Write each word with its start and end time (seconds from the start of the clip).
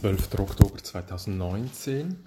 12. 0.00 0.40
Oktober 0.40 0.76
2019. 0.76 2.18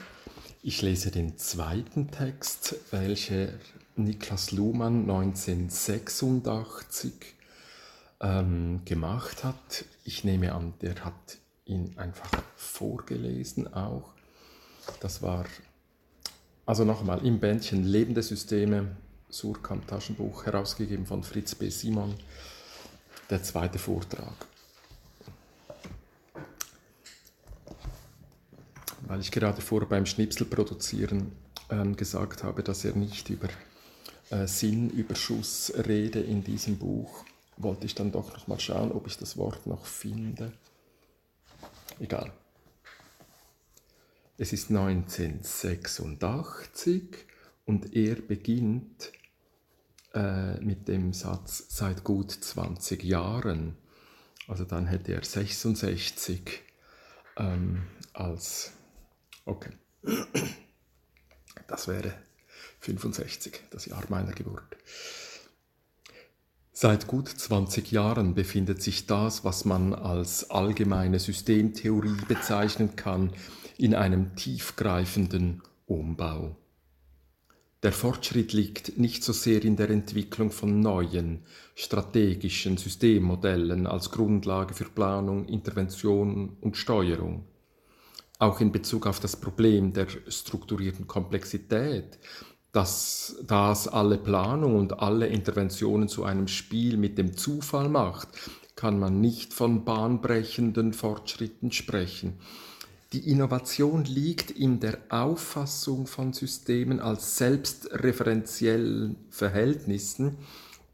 Ich 0.63 0.81
lese 0.81 1.11
den 1.11 1.37
zweiten 1.37 2.09
Text, 2.09 2.73
welcher 2.89 3.49
Niklas 3.95 4.51
Luhmann 4.51 5.01
1986 5.01 7.13
ähm, 8.21 8.81
gemacht 8.85 9.43
hat. 9.43 9.85
Ich 10.03 10.23
nehme 10.23 10.55
an, 10.55 10.73
der 10.81 11.05
hat 11.05 11.37
ihn 11.65 11.93
einfach 11.95 12.31
vorgelesen 12.55 13.71
auch. 13.71 14.13
Das 14.99 15.21
war, 15.21 15.45
also 16.65 16.85
nochmal, 16.85 17.23
im 17.23 17.39
Bändchen 17.39 17.83
Lebende 17.83 18.23
Systeme, 18.23 18.97
Surkamp 19.29 19.85
Taschenbuch, 19.85 20.47
herausgegeben 20.47 21.05
von 21.05 21.23
Fritz 21.23 21.53
B. 21.53 21.69
Simon, 21.69 22.15
der 23.29 23.43
zweite 23.43 23.77
Vortrag. 23.77 24.48
Weil 29.09 29.19
ich 29.21 29.31
gerade 29.31 29.59
vor 29.59 29.89
beim 29.89 30.05
Schnipsel 30.05 30.45
produzieren 30.45 31.31
äh, 31.69 31.83
gesagt 31.93 32.43
habe, 32.43 32.61
dass 32.61 32.85
er 32.85 32.95
nicht 32.95 33.31
über 33.31 33.49
äh, 34.29 34.45
Sinnüberschuss 34.45 35.73
rede 35.87 36.21
in 36.21 36.43
diesem 36.43 36.77
Buch, 36.77 37.25
wollte 37.57 37.87
ich 37.87 37.95
dann 37.95 38.11
doch 38.11 38.31
noch 38.31 38.45
mal 38.47 38.59
schauen, 38.59 38.91
ob 38.91 39.07
ich 39.07 39.17
das 39.17 39.35
Wort 39.35 39.65
noch 39.65 39.87
finde. 39.87 40.51
Egal. 41.99 42.31
Es 44.37 44.53
ist 44.53 44.69
1986 44.69 47.25
und 47.65 47.95
er 47.95 48.13
beginnt 48.15 49.11
äh, 50.13 50.59
mit 50.59 50.87
dem 50.87 51.13
Satz 51.13 51.65
seit 51.67 52.03
gut 52.03 52.29
20 52.29 53.03
Jahren. 53.03 53.75
Also 54.47 54.65
dann 54.65 54.85
hätte 54.85 55.13
er 55.13 55.23
66 55.23 56.61
ähm, 57.37 57.87
als 58.13 58.73
Okay. 59.49 59.71
Das 61.67 61.87
wäre 61.87 62.13
65, 62.81 63.61
das 63.71 63.87
Jahr 63.87 64.03
meiner 64.09 64.31
Geburt. 64.31 64.77
Seit 66.71 67.07
gut 67.07 67.27
20 67.27 67.91
Jahren 67.91 68.35
befindet 68.35 68.83
sich 68.83 69.07
das, 69.07 69.43
was 69.43 69.65
man 69.65 69.95
als 69.95 70.51
allgemeine 70.51 71.19
Systemtheorie 71.19 72.21
bezeichnen 72.27 72.95
kann, 72.95 73.33
in 73.77 73.95
einem 73.95 74.35
tiefgreifenden 74.35 75.63
Umbau. 75.87 76.55
Der 77.81 77.91
Fortschritt 77.91 78.53
liegt 78.53 78.99
nicht 78.99 79.23
so 79.23 79.33
sehr 79.33 79.63
in 79.63 79.77
der 79.77 79.89
Entwicklung 79.89 80.51
von 80.51 80.79
neuen, 80.79 81.43
strategischen 81.75 82.77
Systemmodellen 82.77 83.87
als 83.87 84.11
Grundlage 84.11 84.75
für 84.75 84.85
Planung, 84.85 85.47
Intervention 85.47 86.57
und 86.61 86.77
Steuerung 86.77 87.47
auch 88.39 88.61
in 88.61 88.71
Bezug 88.71 89.05
auf 89.05 89.19
das 89.19 89.35
Problem 89.35 89.93
der 89.93 90.07
strukturierten 90.27 91.05
Komplexität, 91.07 92.17
dass 92.71 93.35
das 93.45 93.87
alle 93.87 94.17
Planung 94.17 94.75
und 94.75 94.99
alle 94.99 95.27
Interventionen 95.27 96.07
zu 96.07 96.23
einem 96.23 96.47
Spiel 96.47 96.97
mit 96.97 97.17
dem 97.17 97.35
Zufall 97.35 97.89
macht, 97.89 98.29
kann 98.75 98.97
man 98.97 99.19
nicht 99.19 99.53
von 99.53 99.83
bahnbrechenden 99.83 100.93
Fortschritten 100.93 101.71
sprechen. 101.71 102.39
Die 103.11 103.29
Innovation 103.29 104.05
liegt 104.05 104.51
in 104.51 104.79
der 104.79 104.99
Auffassung 105.09 106.07
von 106.07 106.31
Systemen 106.31 106.99
als 106.99 107.37
selbstreferenziellen 107.37 109.17
Verhältnissen, 109.31 110.37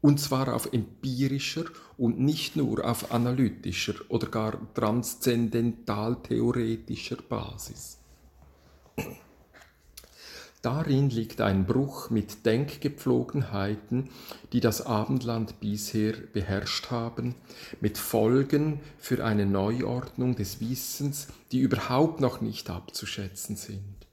und 0.00 0.20
zwar 0.20 0.54
auf 0.54 0.72
empirischer 0.72 1.64
und 1.96 2.20
nicht 2.20 2.54
nur 2.56 2.84
auf 2.84 3.12
analytischer 3.12 3.94
oder 4.08 4.28
gar 4.28 4.72
transzendental-theoretischer 4.74 7.16
Basis. 7.16 7.98
Darin 10.62 11.10
liegt 11.10 11.40
ein 11.40 11.64
Bruch 11.64 12.10
mit 12.10 12.44
Denkgepflogenheiten, 12.44 14.10
die 14.52 14.58
das 14.58 14.84
Abendland 14.84 15.60
bisher 15.60 16.12
beherrscht 16.12 16.90
haben, 16.90 17.36
mit 17.80 17.98
Folgen 17.98 18.80
für 18.98 19.24
eine 19.24 19.46
Neuordnung 19.46 20.34
des 20.34 20.60
Wissens, 20.60 21.28
die 21.52 21.60
überhaupt 21.60 22.20
noch 22.20 22.40
nicht 22.40 22.68
abzuschätzen 22.68 23.54
sind. 23.54 24.08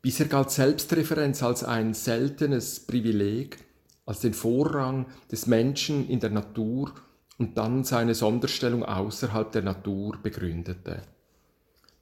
Bisher 0.00 0.26
galt 0.26 0.52
Selbstreferenz 0.52 1.42
als 1.42 1.64
ein 1.64 1.92
seltenes 1.92 2.78
Privileg, 2.80 3.58
als 4.06 4.20
den 4.20 4.34
Vorrang 4.34 5.06
des 5.30 5.46
Menschen 5.46 6.08
in 6.08 6.20
der 6.20 6.30
Natur 6.30 6.92
und 7.38 7.56
dann 7.56 7.84
seine 7.84 8.14
Sonderstellung 8.14 8.84
außerhalb 8.84 9.50
der 9.52 9.62
Natur 9.62 10.18
begründete. 10.22 11.02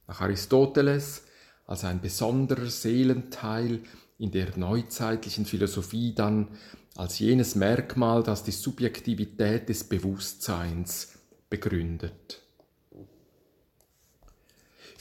Nach 0.06 0.21
Aristoteles 0.21 1.25
als 1.66 1.84
ein 1.84 2.00
besonderer 2.00 2.66
Seelenteil 2.66 3.81
in 4.19 4.31
der 4.33 4.56
neuzeitlichen 4.59 5.47
Philosophie 5.47 6.15
dann 6.15 6.49
als 6.97 7.19
jenes 7.21 7.55
Merkmal, 7.55 8.22
das 8.22 8.43
die 8.43 8.50
Subjektivität 8.50 9.69
des 9.69 9.84
Bewusstseins 9.84 11.15
begründet. 11.49 12.40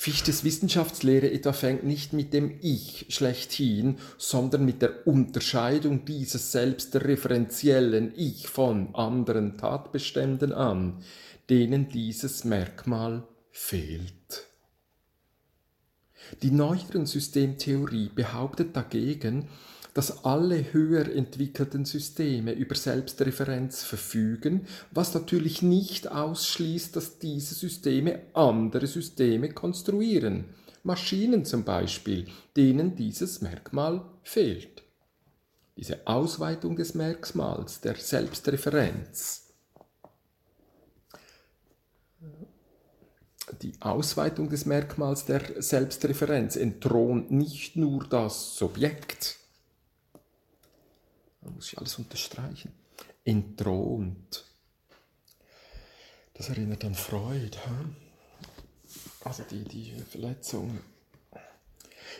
Fichtes 0.02 0.46
Wissenschaftslehre 0.46 1.30
etwa 1.30 1.52
fängt 1.52 1.84
nicht 1.84 2.14
mit 2.14 2.32
dem 2.32 2.58
Ich 2.62 3.08
schlechthin, 3.10 3.98
sondern 4.18 4.64
mit 4.64 4.82
der 4.82 5.06
Unterscheidung 5.06 6.06
dieses 6.06 6.54
selbstreferenziellen 6.54 8.14
Ich 8.16 8.48
von 8.48 8.96
anderen 8.96 9.58
Tatbeständen 9.58 10.54
an, 10.54 11.04
denen 11.50 11.90
dieses 11.90 12.46
Merkmal 12.46 13.28
fehlt. 13.52 14.48
Die 16.44 16.52
neueren 16.52 17.06
Systemtheorie 17.06 18.10
behauptet 18.16 18.78
dagegen, 18.78 19.50
dass 19.94 20.24
alle 20.24 20.74
höher 20.74 21.08
entwickelten 21.10 21.86
Systeme 21.86 22.54
über 22.54 22.76
Selbstreferenz 22.76 23.84
verfügen, 23.84 24.68
was 24.92 25.14
natürlich 25.14 25.62
nicht 25.62 26.12
ausschließt, 26.12 26.96
dass 26.96 27.20
diese 27.20 27.56
Systeme 27.56 28.22
andere 28.34 28.88
Systeme 28.88 29.50
konstruieren. 29.50 30.46
Maschinen 30.84 31.46
zum 31.46 31.64
Beispiel, 31.64 32.28
denen 32.56 32.96
dieses 32.96 33.42
Merkmal 33.42 34.06
fehlt. 34.24 34.84
Diese 35.76 36.06
Ausweitung 36.08 36.76
des 36.76 36.94
Merkmals 36.94 37.82
der 37.82 37.96
Selbstreferenz. 37.96 39.46
Die 43.62 43.74
Ausweitung 43.80 44.50
des 44.50 44.66
Merkmals 44.66 45.26
der 45.26 45.62
Selbstreferenz 45.62 46.56
entthront 46.56 47.32
nicht 47.32 47.76
nur 47.76 48.06
das 48.08 48.56
Subjekt, 48.58 49.39
muss 51.56 51.72
ich 51.72 51.78
alles 51.78 51.98
unterstreichen, 51.98 52.72
entthront. 53.24 54.46
Das 56.34 56.50
erinnert 56.50 56.86
an 56.86 56.96
Freud. 56.96 57.58
Hm? 57.66 57.96
Also 59.24 59.44
die, 59.44 59.64
die 59.64 59.94
Verletzung. 60.10 60.80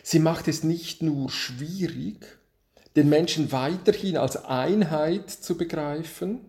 Sie 0.02 0.18
macht 0.18 0.48
es 0.48 0.62
nicht 0.62 1.02
nur 1.02 1.30
schwierig, 1.30 2.38
den 2.96 3.08
Menschen 3.08 3.52
weiterhin 3.52 4.16
als 4.16 4.36
Einheit 4.36 5.30
zu 5.30 5.56
begreifen, 5.56 6.40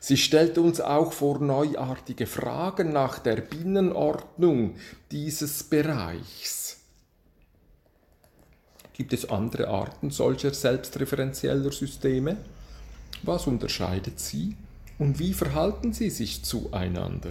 sie 0.00 0.16
stellt 0.16 0.58
uns 0.58 0.80
auch 0.80 1.12
vor 1.12 1.38
neuartige 1.38 2.26
Fragen 2.26 2.92
nach 2.92 3.18
der 3.18 3.36
Binnenordnung 3.36 4.76
dieses 5.10 5.64
Bereichs. 5.64 6.67
Gibt 8.98 9.12
es 9.12 9.30
andere 9.30 9.68
Arten 9.68 10.10
solcher 10.10 10.52
selbstreferenzieller 10.52 11.70
Systeme? 11.70 12.36
Was 13.22 13.46
unterscheidet 13.46 14.18
sie 14.18 14.56
und 14.98 15.20
wie 15.20 15.34
verhalten 15.34 15.92
sie 15.92 16.10
sich 16.10 16.42
zueinander? 16.42 17.30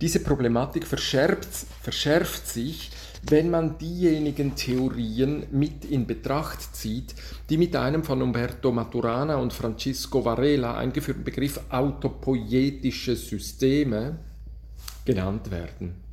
Diese 0.00 0.20
Problematik 0.20 0.86
verschärft, 0.86 1.48
verschärft 1.82 2.46
sich, 2.46 2.92
wenn 3.28 3.50
man 3.50 3.78
diejenigen 3.78 4.54
Theorien 4.54 5.44
mit 5.50 5.84
in 5.84 6.06
Betracht 6.06 6.76
zieht, 6.76 7.16
die 7.50 7.58
mit 7.58 7.74
einem 7.74 8.04
von 8.04 8.22
Umberto 8.22 8.70
Maturana 8.70 9.38
und 9.38 9.52
Francisco 9.52 10.24
Varela 10.24 10.76
eingeführten 10.76 11.24
Begriff 11.24 11.58
autopoietische 11.68 13.16
Systeme 13.16 14.20
genannt 15.04 15.50
werden. 15.50 16.07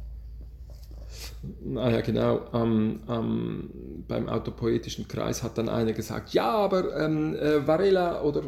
Ah 1.75 1.89
ja, 1.89 2.01
genau, 2.01 2.41
ähm, 2.53 3.01
ähm, 3.09 3.69
beim 4.07 4.29
autopoetischen 4.29 5.07
Kreis 5.07 5.43
hat 5.43 5.57
dann 5.57 5.69
einer 5.69 5.93
gesagt, 5.93 6.33
ja, 6.33 6.49
aber 6.49 6.97
ähm, 6.97 7.35
äh, 7.35 7.65
Varela 7.65 8.21
oder 8.21 8.43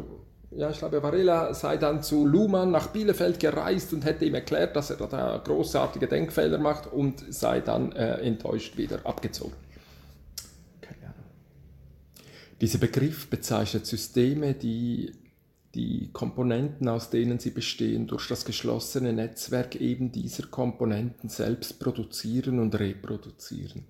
ja, 0.50 0.70
ich 0.70 0.78
glaube, 0.78 1.02
Varela 1.02 1.52
sei 1.52 1.76
dann 1.76 2.02
zu 2.02 2.26
Luhmann 2.26 2.70
nach 2.70 2.88
Bielefeld 2.88 3.38
gereist 3.38 3.92
und 3.92 4.04
hätte 4.04 4.24
ihm 4.24 4.34
erklärt, 4.34 4.76
dass 4.76 4.90
er 4.90 4.96
da 5.06 5.40
großartige 5.44 6.06
Denkfehler 6.06 6.58
macht 6.58 6.90
und 6.90 7.22
sei 7.32 7.60
dann 7.60 7.92
äh, 7.92 8.14
enttäuscht 8.20 8.78
wieder 8.78 9.00
abgezogen. 9.04 9.52
Keine 10.80 11.02
Ahnung. 11.02 11.26
Dieser 12.60 12.78
Begriff 12.78 13.28
bezeichnet 13.28 13.86
Systeme, 13.86 14.54
die 14.54 15.12
die 15.74 16.10
Komponenten, 16.12 16.88
aus 16.88 17.10
denen 17.10 17.38
sie 17.38 17.50
bestehen, 17.50 18.06
durch 18.06 18.28
das 18.28 18.44
geschlossene 18.44 19.12
Netzwerk 19.12 19.76
eben 19.76 20.12
dieser 20.12 20.46
Komponenten 20.46 21.28
selbst 21.28 21.78
produzieren 21.78 22.58
und 22.58 22.78
reproduzieren. 22.78 23.84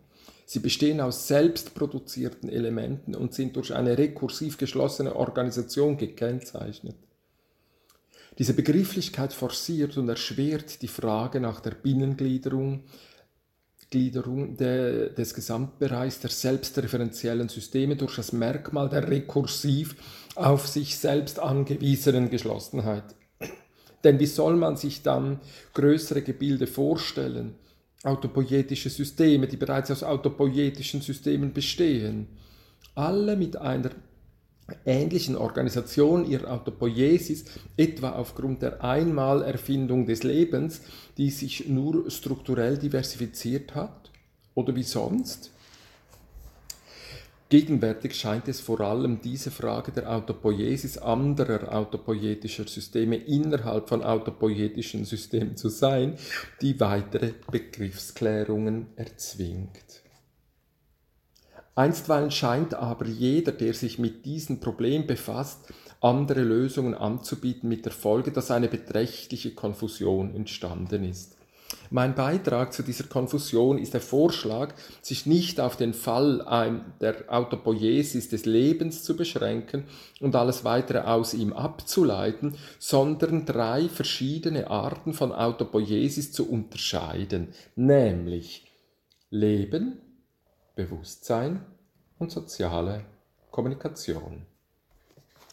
Sie 0.45 0.61
bestehen 0.61 1.01
aus 1.01 1.29
selbstproduzierten 1.29 2.49
Elementen 2.49 3.15
und 3.15 3.35
sind 3.35 3.55
durch 3.57 3.75
eine 3.75 3.99
rekursiv 3.99 4.57
geschlossene 4.57 5.15
Organisation 5.15 5.99
gekennzeichnet. 5.99 6.97
Diese 8.39 8.55
Begrifflichkeit 8.55 9.33
forciert 9.33 9.97
und 9.99 10.09
erschwert 10.09 10.81
die 10.83 10.89
Frage 10.89 11.41
nach 11.41 11.61
der 11.61 11.73
Binnengliederung 11.73 12.85
Gliederung 13.91 14.55
de, 14.57 15.15
des 15.15 15.33
Gesamtbereichs 15.33 16.21
der 16.21 16.31
selbstreferenziellen 16.31 17.49
Systeme 17.49 17.97
durch 17.97 18.17
das 18.17 18.33
Merkmal 18.33 18.89
der 18.91 19.09
rekursiv 19.09 19.97
auf 20.39 20.69
sich 20.69 20.97
selbst 20.97 21.41
angewiesenen 21.41 22.31
Geschlossenheit. 22.31 23.15
Denn 24.05 24.21
wie 24.21 24.27
soll 24.27 24.57
man 24.57 24.77
sich 24.77 25.03
dann 25.03 25.41
größere 25.75 26.23
Gebilde 26.23 26.67
vorstellen? 26.67 27.55
Autopoietische 28.05 28.91
Systeme, 28.91 29.49
die 29.49 29.57
bereits 29.57 29.91
aus 29.91 30.05
autopoietischen 30.05 31.01
Systemen 31.01 31.53
bestehen. 31.53 32.29
Alle 32.95 33.37
mit 33.37 33.57
einer 33.57 33.91
ähnlichen 34.85 35.37
Organisation 35.37 36.25
ihrer 36.25 36.53
Autopoiesis, 36.53 37.47
etwa 37.77 38.11
aufgrund 38.11 38.63
der 38.63 38.85
Einmalerfindung 38.85 40.07
des 40.07 40.23
Lebens, 40.23 40.83
die 41.17 41.31
sich 41.31 41.69
nur 41.69 42.09
strukturell 42.11 42.79
diversifiziert 42.79 43.75
hat? 43.75 44.13
Oder 44.55 44.77
wie 44.77 44.85
sonst? 44.85 45.51
Gegenwärtig 47.51 48.15
scheint 48.15 48.47
es 48.49 48.61
vor 48.61 48.81
allem 48.81 49.23
diese 49.23 49.51
Frage 49.51 49.91
der 49.91 50.13
Autopoiesis 50.13 50.99
anderer 50.99 51.75
autopoietischer 51.75 52.69
Systeme 52.69 53.17
innerhalb 53.17 53.89
von 53.89 54.03
autopoietischen 54.03 55.07
Systemen 55.07 55.57
zu 55.57 55.71
sein, 55.71 56.19
die 56.61 56.79
weitere 56.79 57.33
Begriffsklärungen 57.51 58.89
erzwingt. 58.97 60.03
Einstweilen 61.75 62.31
scheint 62.31 62.75
aber 62.75 63.07
jeder, 63.07 63.53
der 63.53 63.73
sich 63.73 63.99
mit 63.99 64.27
diesem 64.27 64.61
Problem 64.61 65.07
befasst, 65.07 65.73
andere 66.03 66.43
Lösungen 66.43 66.95
anzubieten 66.95 67.69
mit 67.69 67.87
der 67.87 67.93
Folge, 67.93 68.31
dass 68.31 68.51
eine 68.51 68.69
beträchtliche 68.69 69.55
Konfusion 69.55 70.35
entstanden 70.35 71.05
ist. 71.05 71.38
Mein 71.91 72.15
Beitrag 72.15 72.73
zu 72.73 72.83
dieser 72.83 73.05
Konfusion 73.05 73.79
ist 73.79 73.95
der 73.95 74.01
Vorschlag, 74.01 74.75
sich 75.01 75.25
nicht 75.25 75.59
auf 75.59 75.77
den 75.77 75.95
Fall 75.95 76.83
der 77.01 77.25
Autopoiesis 77.29 78.29
des 78.29 78.45
Lebens 78.45 79.03
zu 79.03 79.17
beschränken 79.17 79.85
und 80.21 80.37
alles 80.37 80.65
weitere 80.65 81.01
aus 81.01 81.33
ihm 81.33 81.53
abzuleiten, 81.53 82.57
sondern 82.79 83.47
drei 83.47 83.89
verschiedene 83.89 84.69
Arten 84.69 85.15
von 85.15 85.33
Autopoiesis 85.33 86.33
zu 86.33 86.51
unterscheiden, 86.51 87.49
nämlich 87.75 88.67
Leben, 89.31 90.01
Bewusstsein 90.75 91.65
und 92.19 92.31
soziale 92.31 93.05
Kommunikation. 93.51 94.47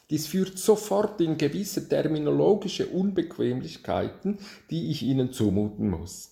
Dies 0.10 0.28
führt 0.28 0.60
sofort 0.60 1.19
in 1.19 1.38
gewisse 1.38 1.90
terminologische 1.90 2.88
Unbequemlichkeiten, 2.88 4.38
die 4.69 4.92
ich 4.92 5.02
Ihnen 5.04 5.31
zumuten 5.31 5.90
muss. 5.90 6.31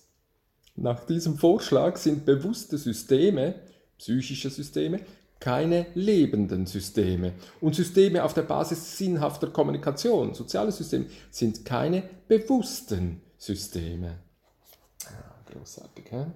Nach 0.76 1.04
diesem 1.04 1.36
Vorschlag 1.36 1.96
sind 1.96 2.24
bewusste 2.24 2.78
Systeme, 2.78 3.56
psychische 3.98 4.50
Systeme, 4.50 5.00
keine 5.40 5.86
lebenden 5.94 6.66
Systeme. 6.66 7.34
Und 7.60 7.74
Systeme 7.74 8.24
auf 8.24 8.34
der 8.34 8.42
Basis 8.42 8.96
sinnhafter 8.96 9.48
Kommunikation, 9.48 10.34
soziale 10.34 10.72
Systeme, 10.72 11.06
sind 11.30 11.64
keine 11.64 12.08
bewussten 12.28 13.20
Systeme. 13.36 14.18
Ja, 15.04 15.52
großartig, 15.52 16.04
hä? 16.10 16.26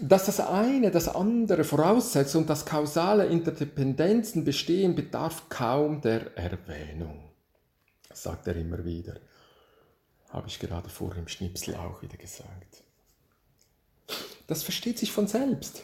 Dass 0.00 0.26
das 0.26 0.40
eine 0.40 0.90
das 0.90 1.08
andere 1.08 1.64
voraussetzt 1.64 2.36
und 2.36 2.48
dass 2.48 2.66
kausale 2.66 3.26
Interdependenzen 3.26 4.44
bestehen, 4.44 4.94
bedarf 4.94 5.48
kaum 5.48 6.00
der 6.00 6.36
Erwähnung, 6.36 7.24
sagt 8.12 8.46
er 8.46 8.56
immer 8.56 8.84
wieder. 8.84 9.14
Habe 10.30 10.48
ich 10.48 10.58
gerade 10.58 10.88
vor 10.88 11.14
im 11.16 11.28
Schnipsel 11.28 11.74
auch 11.74 12.02
wieder 12.02 12.16
gesagt. 12.16 12.82
Das 14.46 14.62
versteht 14.62 14.98
sich 14.98 15.12
von 15.12 15.26
selbst. 15.26 15.82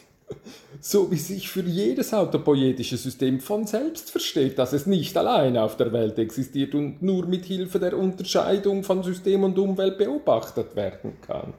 So 0.80 1.10
wie 1.10 1.16
sich 1.16 1.48
für 1.48 1.62
jedes 1.62 2.14
autopoietische 2.14 2.96
System 2.96 3.40
von 3.40 3.66
selbst 3.66 4.10
versteht, 4.10 4.58
dass 4.58 4.72
es 4.72 4.86
nicht 4.86 5.16
alleine 5.16 5.62
auf 5.62 5.76
der 5.76 5.92
Welt 5.92 6.18
existiert 6.18 6.74
und 6.74 7.02
nur 7.02 7.26
mit 7.26 7.44
Hilfe 7.44 7.78
der 7.78 7.96
Unterscheidung 7.96 8.82
von 8.82 9.02
System 9.02 9.44
und 9.44 9.58
Umwelt 9.58 9.98
beobachtet 9.98 10.74
werden 10.74 11.20
kann. 11.20 11.54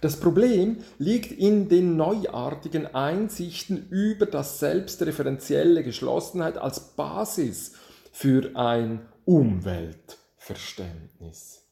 Das 0.00 0.20
Problem 0.20 0.76
liegt 0.98 1.32
in 1.32 1.68
den 1.68 1.96
neuartigen 1.96 2.94
Einsichten 2.94 3.88
über 3.90 4.26
das 4.26 4.60
selbstreferenzielle 4.60 5.82
Geschlossenheit 5.82 6.56
als 6.56 6.94
Basis 6.94 7.72
für 8.12 8.54
ein 8.54 9.08
Umweltverständnis. 9.24 11.64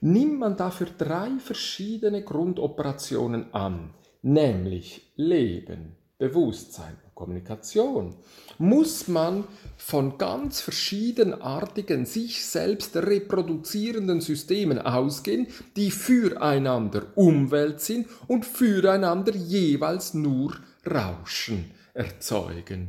Nimmt 0.00 0.40
man 0.40 0.56
dafür 0.56 0.88
drei 0.98 1.30
verschiedene 1.38 2.24
Grundoperationen 2.24 3.54
an, 3.54 3.94
nämlich 4.22 5.12
Leben, 5.14 5.94
Bewusstsein 6.18 6.96
Kommunikation, 7.14 8.14
muss 8.58 9.06
man 9.06 9.44
von 9.76 10.18
ganz 10.18 10.60
verschiedenartigen, 10.60 12.06
sich 12.06 12.44
selbst 12.44 12.96
reproduzierenden 12.96 14.20
Systemen 14.20 14.78
ausgehen, 14.78 15.46
die 15.76 15.90
füreinander 15.90 17.06
Umwelt 17.14 17.80
sind 17.80 18.08
und 18.28 18.46
füreinander 18.46 19.34
jeweils 19.34 20.14
nur 20.14 20.56
Rauschen 20.88 21.70
erzeugen. 21.94 22.88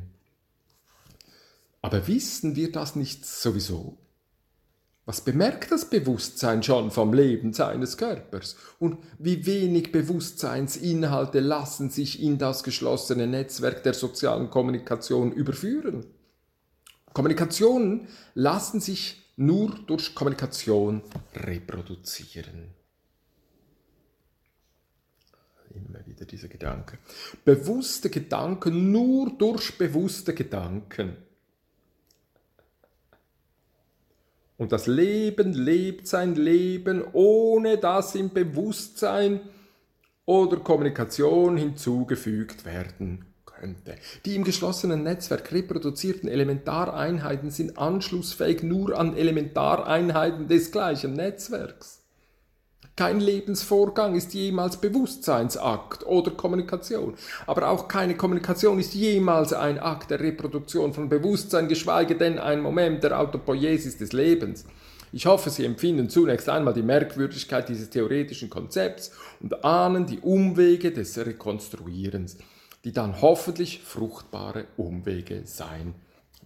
Aber 1.82 2.08
wissen 2.08 2.56
wir 2.56 2.72
das 2.72 2.96
nicht 2.96 3.26
sowieso? 3.26 3.98
Was 5.06 5.20
bemerkt 5.22 5.70
das 5.72 5.90
Bewusstsein 5.90 6.64
schon 6.64 6.90
vom 6.90 7.14
Leben 7.14 7.52
seines 7.52 7.98
Körpers? 7.98 8.56
Und 8.80 9.00
wie 9.20 9.46
wenig 9.46 9.92
Bewusstseinsinhalte 9.92 11.42
lassen 11.42 11.90
sich 11.90 12.22
in 12.22 12.38
das 12.38 12.64
geschlossene 12.64 13.28
Netzwerk 13.28 13.84
der 13.84 13.94
sozialen 13.94 14.50
Kommunikation 14.50 15.34
überführen? 15.34 16.06
Kommunikationen 17.12 18.08
lassen 18.34 18.80
sich 18.80 19.34
nur 19.36 19.76
durch 19.88 20.16
Kommunikation 20.16 21.02
reproduzieren. 21.36 22.70
Immer 25.74 26.06
wieder 26.06 26.26
dieser 26.26 26.48
Gedanke. 26.48 27.00
Bewusste 27.44 28.10
Gedanken 28.10 28.92
nur 28.92 29.32
durch 29.38 29.78
bewusste 29.78 30.34
Gedanken. 30.34 31.18
Und 34.64 34.72
das 34.72 34.88
Leben 34.88 35.52
lebt 35.52 36.08
sein 36.08 36.36
Leben, 36.36 37.04
ohne 37.12 37.78
dass 37.78 38.16
im 38.16 38.30
Bewusstsein 38.30 39.42
oder 40.24 40.56
Kommunikation 40.56 41.58
hinzugefügt 41.58 42.64
werden 42.64 43.26
könnte. 43.44 43.96
Die 44.24 44.38
im 44.38 44.46
geschlossenen 44.46 45.04
Netzwerk 45.04 45.52
reproduzierten 45.52 46.30
Elementareinheiten 46.30 47.52
sind 47.52 47.78
anschlussfähig 47.78 48.64
nur 48.64 48.98
an 48.98 49.18
Elementareinheiten 49.18 50.48
des 50.48 50.72
gleichen 50.72 51.12
Netzwerks. 51.12 52.03
Kein 52.96 53.20
Lebensvorgang 53.20 54.14
ist 54.14 54.36
jemals 54.36 54.78
Bewusstseinsakt 54.78 56.06
oder 56.06 56.30
Kommunikation. 56.30 57.16
Aber 57.48 57.70
auch 57.70 57.88
keine 57.88 58.16
Kommunikation 58.16 58.78
ist 58.80 58.94
jemals 58.94 59.52
ein 59.52 59.80
Akt 59.80 60.12
der 60.12 60.20
Reproduktion 60.20 60.94
von 60.94 61.10
Bewusstsein, 61.10 61.68
geschweige 61.68 62.16
denn 62.16 62.38
ein 62.38 62.62
Moment 62.62 63.04
der 63.04 63.20
Autopoiesis 63.20 63.98
des 63.98 64.14
Lebens. 64.14 64.66
Ich 65.12 65.26
hoffe, 65.26 65.50
Sie 65.50 65.66
empfinden 65.66 66.08
zunächst 66.08 66.50
einmal 66.50 66.76
die 66.76 66.84
Merkwürdigkeit 66.84 67.68
dieses 67.68 67.90
theoretischen 67.90 68.52
Konzepts 68.52 69.12
und 69.42 69.64
ahnen 69.66 70.06
die 70.06 70.20
Umwege 70.20 70.92
des 70.92 71.18
Rekonstruierens, 71.18 72.38
die 72.84 72.92
dann 72.92 73.22
hoffentlich 73.22 73.82
fruchtbare 73.82 74.66
Umwege 74.78 75.42
sein 75.46 75.96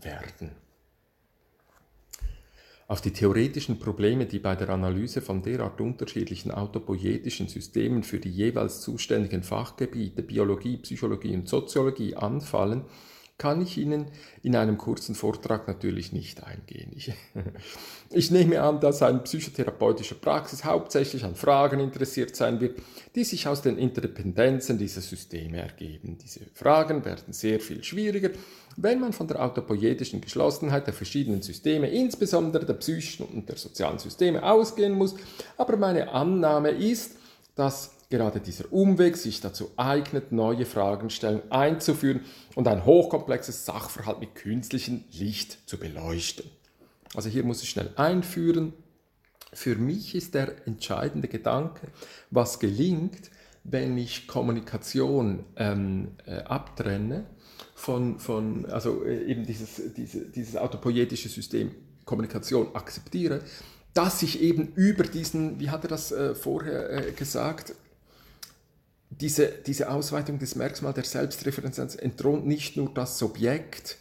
werden. 0.02 0.67
Auf 2.90 3.02
die 3.02 3.12
theoretischen 3.12 3.80
Probleme, 3.80 4.26
die 4.28 4.40
bei 4.40 4.56
der 4.56 4.70
Analyse 4.70 5.22
von 5.22 5.42
derart 5.42 5.82
unterschiedlichen 5.82 6.52
autopoietischen 6.52 7.50
Systemen 7.50 8.02
für 8.04 8.18
die 8.18 8.32
jeweils 8.32 8.80
zuständigen 8.80 9.44
Fachgebiete 9.44 10.24
Biologie, 10.24 10.78
Psychologie 10.78 11.36
und 11.36 11.50
Soziologie 11.50 12.16
anfallen, 12.16 12.86
kann 13.38 13.62
ich 13.62 13.78
Ihnen 13.78 14.08
in 14.42 14.56
einem 14.56 14.78
kurzen 14.78 15.14
Vortrag 15.14 15.68
natürlich 15.68 16.12
nicht 16.12 16.44
eingehen. 16.44 16.92
Ich, 16.96 17.14
ich, 18.10 18.32
nehme 18.32 18.62
an, 18.62 18.80
dass 18.80 19.04
ein 19.04 19.24
psychotherapeutischer 19.24 20.16
Praxis 20.16 20.66
hauptsächlich 20.66 21.24
an 21.24 21.36
Fragen 21.36 21.80
interessiert 21.80 22.36
sein 22.36 22.60
wird, 22.60 22.80
die 23.14 23.24
sich 23.24 23.48
aus 23.48 23.62
den 23.62 23.78
Interdependenzen 23.78 24.80
dieser 24.80 25.02
Systeme 25.02 25.58
ergeben. 25.58 26.18
Diese 26.24 26.42
Fragen 26.54 27.06
werden 27.06 27.32
sehr 27.32 27.60
viel 27.60 27.84
schwieriger, 27.84 28.32
wenn 28.76 29.00
man 29.00 29.14
von 29.14 29.28
der 29.28 29.44
autopoietischen 29.44 30.22
Geschlossenheit 30.22 30.88
der 30.88 30.94
verschiedenen 30.94 31.44
Systeme, 31.44 31.90
insbesondere 31.90 32.66
der 32.66 32.76
psychischen 32.76 33.28
und 33.28 33.50
der 33.50 33.58
sozialen 33.58 34.00
Systeme, 34.00 34.42
ausgehen 34.42 34.94
muss. 34.94 35.16
Aber 35.58 35.78
meine 35.78 36.10
Annahme 36.12 36.70
ist, 36.70 37.18
dass 37.56 37.97
gerade 38.10 38.40
dieser 38.40 38.72
Umweg 38.72 39.18
sich 39.18 39.42
dazu 39.42 39.72
eignet, 39.76 40.32
neue 40.32 40.66
Fragestellungen 40.66 41.52
einzuführen 41.52 42.22
und 42.56 42.68
ein 42.68 42.86
hochkomplexes 42.86 43.66
Sachverhalt 43.66 44.20
mit 44.20 44.36
künstlichem 44.36 45.04
Licht 45.12 45.68
zu 45.70 45.78
beleuchten. 45.78 46.50
Also 47.16 47.30
hier 47.30 47.44
muss 47.44 47.64
ich 47.64 47.70
schnell 47.70 47.92
einführen. 47.96 48.74
Für 49.54 49.76
mich 49.76 50.16
ist 50.16 50.34
der 50.34 50.68
entscheidende 50.68 51.28
Gedanke, 51.28 51.88
was 52.32 52.60
gelingt, 52.60 53.32
wenn 53.64 53.98
ich 53.98 54.28
Kommunikation 54.28 55.44
ähm, 55.58 56.12
äh, 56.26 56.38
abtrenne 56.44 57.26
von, 57.76 58.20
von 58.20 58.66
also 58.68 59.04
äh, 59.04 59.26
eben 59.26 59.46
dieses, 59.46 59.94
diese, 59.94 60.26
dieses 60.30 60.56
autopoietische 60.56 61.28
System 61.28 61.72
Kommunikation 62.06 62.74
akzeptiere, 62.74 63.42
dass 63.94 64.22
ich 64.22 64.42
eben 64.42 64.74
über 64.76 65.04
diesen, 65.04 65.60
wie 65.60 65.70
hat 65.70 65.84
er 65.84 65.90
das 65.90 66.12
äh, 66.12 66.36
vorher 66.36 67.08
äh, 67.08 67.12
gesagt, 67.12 67.74
diese, 69.10 69.48
diese 69.66 69.90
Ausweitung 69.90 70.40
des 70.40 70.56
Merkmals 70.56 70.96
der 70.96 71.04
Selbstreferenz 71.04 71.78
entthront 71.78 72.46
nicht 72.46 72.78
nur 72.78 72.94
das 72.94 73.18
Subjekt, 73.18 73.98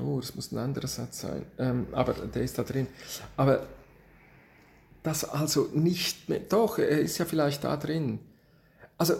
oh, 0.00 0.20
das 0.20 0.34
muss 0.34 0.52
ein 0.52 0.58
anderer 0.58 0.86
Satz 0.86 1.20
sein, 1.20 1.46
ähm, 1.58 1.86
aber 1.92 2.14
der 2.14 2.42
ist 2.42 2.58
da 2.58 2.62
drin, 2.62 2.86
aber 3.36 3.66
das 5.02 5.24
also 5.24 5.70
nicht 5.72 6.28
mehr, 6.28 6.40
doch, 6.40 6.78
er 6.78 7.00
ist 7.00 7.18
ja 7.18 7.24
vielleicht 7.24 7.64
da 7.64 7.76
drin. 7.76 8.18
Also 8.98 9.14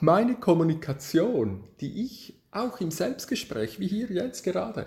meine 0.00 0.36
Kommunikation, 0.36 1.64
die 1.80 2.04
ich 2.04 2.34
auch 2.50 2.80
im 2.80 2.90
Selbstgespräch, 2.90 3.78
wie 3.78 3.88
hier 3.88 4.10
jetzt 4.10 4.42
gerade, 4.42 4.86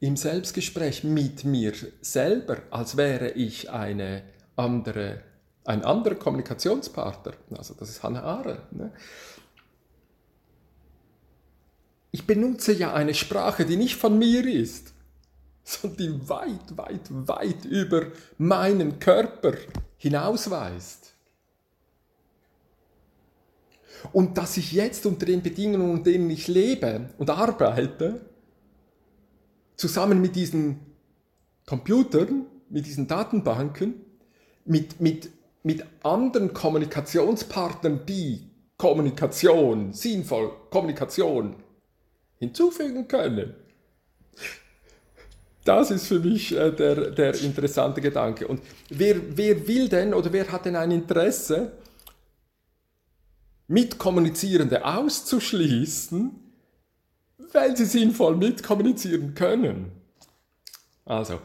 im 0.00 0.16
Selbstgespräch 0.16 1.04
mit 1.04 1.44
mir 1.44 1.72
selber, 2.00 2.58
als 2.70 2.96
wäre 2.96 3.30
ich 3.30 3.70
eine 3.70 4.22
andere 4.56 5.22
ein 5.64 5.84
anderer 5.84 6.14
Kommunikationspartner, 6.14 7.32
also 7.56 7.74
das 7.74 7.90
ist 7.90 8.02
Hannah 8.02 8.22
Arendt, 8.22 8.72
ne? 8.72 8.92
ich 12.14 12.26
benutze 12.26 12.72
ja 12.72 12.94
eine 12.94 13.12
Sprache, 13.12 13.64
die 13.66 13.76
nicht 13.76 13.96
von 13.96 14.18
mir 14.18 14.46
ist, 14.46 14.92
sondern 15.64 15.96
die 15.96 16.28
weit, 16.28 16.76
weit, 16.76 17.08
weit 17.10 17.64
über 17.64 18.06
meinen 18.38 19.00
Körper 19.00 19.54
hinausweist. 19.96 21.12
Und 24.12 24.38
dass 24.38 24.58
ich 24.58 24.70
jetzt 24.72 25.06
unter 25.06 25.26
den 25.26 25.42
Bedingungen, 25.42 25.90
unter 25.90 26.12
denen 26.12 26.30
ich 26.30 26.46
lebe 26.46 27.08
und 27.18 27.30
arbeite, 27.30 28.20
zusammen 29.76 30.20
mit 30.20 30.36
diesen 30.36 30.80
Computern, 31.66 32.46
mit 32.68 32.86
diesen 32.86 33.08
Datenbanken, 33.08 33.94
mit, 34.66 35.00
mit 35.00 35.30
mit 35.64 35.84
anderen 36.02 36.52
Kommunikationspartnern 36.52 38.06
die 38.06 38.48
Kommunikation, 38.76 39.92
sinnvoll 39.92 40.52
Kommunikation 40.70 41.56
hinzufügen 42.38 43.08
können. 43.08 43.54
Das 45.64 45.90
ist 45.90 46.06
für 46.06 46.20
mich 46.20 46.54
äh, 46.54 46.70
der, 46.70 47.10
der 47.10 47.40
interessante 47.40 48.02
Gedanke. 48.02 48.46
Und 48.46 48.60
wer, 48.90 49.16
wer 49.36 49.66
will 49.66 49.88
denn 49.88 50.12
oder 50.12 50.30
wer 50.32 50.52
hat 50.52 50.66
denn 50.66 50.76
ein 50.76 50.90
Interesse, 50.90 51.72
Mitkommunizierende 53.66 54.84
auszuschließen, 54.84 56.32
weil 57.52 57.74
sie 57.74 57.86
sinnvoll 57.86 58.36
mitkommunizieren 58.36 59.34
können? 59.34 59.92
Also, 61.06 61.40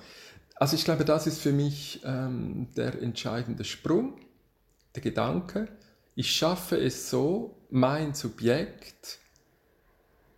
also 0.60 0.76
ich 0.76 0.84
glaube, 0.84 1.06
das 1.06 1.26
ist 1.26 1.40
für 1.40 1.54
mich 1.54 2.02
ähm, 2.04 2.68
der 2.76 3.02
entscheidende 3.02 3.64
Sprung, 3.64 4.20
der 4.94 5.02
Gedanke. 5.02 5.70
Ich 6.16 6.32
schaffe 6.32 6.78
es 6.78 7.10
so, 7.10 7.56
mein 7.70 8.14
Subjekt 8.14 9.20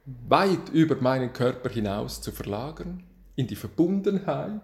weit 0.06 0.70
über 0.70 0.96
meinen 1.02 1.34
Körper 1.34 1.70
hinaus 1.70 2.22
zu 2.22 2.32
verlagern, 2.32 3.04
in 3.36 3.48
die 3.48 3.56
Verbundenheit, 3.56 4.62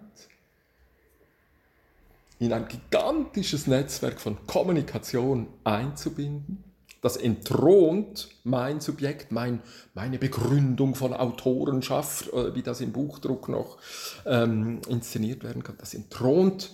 in 2.38 2.54
ein 2.54 2.68
gigantisches 2.68 3.66
Netzwerk 3.66 4.22
von 4.22 4.46
Kommunikation 4.46 5.48
einzubinden 5.64 6.67
das 7.08 7.16
entthront 7.16 8.28
mein 8.44 8.82
Subjekt, 8.82 9.32
mein, 9.32 9.62
meine 9.94 10.18
Begründung 10.18 10.94
von 10.94 11.14
Autorenschaft, 11.14 12.34
äh, 12.34 12.54
wie 12.54 12.64
das 12.64 12.82
im 12.82 12.92
Buchdruck 12.92 13.48
noch 13.48 13.78
ähm, 14.26 14.82
inszeniert 14.90 15.42
werden 15.46 15.64
kann. 15.64 15.78
Das 15.78 15.94
entthront 15.94 16.72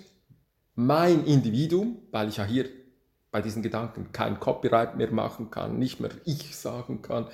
mein 0.73 1.23
Individuum, 1.25 1.99
weil 2.09 2.29
ich 2.29 2.37
ja 2.37 2.45
hier 2.45 2.67
bei 3.29 3.41
diesen 3.41 3.61
Gedanken 3.61 4.11
kein 4.11 4.39
Copyright 4.39 4.97
mehr 4.97 5.11
machen 5.11 5.51
kann, 5.51 5.77
nicht 5.77 5.99
mehr 5.99 6.11
ich 6.25 6.55
sagen 6.55 7.03
kann. 7.03 7.27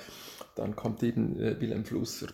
Dann 0.54 0.76
kommt 0.76 1.02
eben 1.02 1.40
äh, 1.40 1.58
Wilhelm 1.58 1.86
Flusser, 1.86 2.28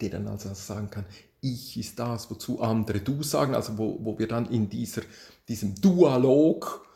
der 0.00 0.10
dann 0.10 0.28
also 0.28 0.54
sagen 0.54 0.90
kann, 0.90 1.06
ich 1.40 1.76
ist 1.76 1.98
das, 1.98 2.30
wozu 2.30 2.60
andere 2.60 3.00
du 3.00 3.24
sagen, 3.24 3.56
also 3.56 3.78
wo, 3.78 3.98
wo 4.00 4.16
wir 4.16 4.28
dann 4.28 4.48
in 4.48 4.68
dieser, 4.68 5.02
diesem 5.48 5.74
Dualog 5.80 6.86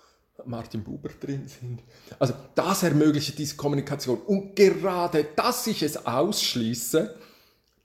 Martin 0.45 0.83
Buber 0.83 1.09
drin 1.09 1.49
sind. 1.49 1.83
Also 2.19 2.35
das 2.55 2.83
ermöglicht 2.83 3.38
diese 3.38 3.57
Kommunikation. 3.57 4.19
Und 4.19 4.55
gerade, 4.55 5.25
dass 5.37 5.66
ich 5.66 5.83
es 5.83 6.07
ausschließe, 6.07 7.16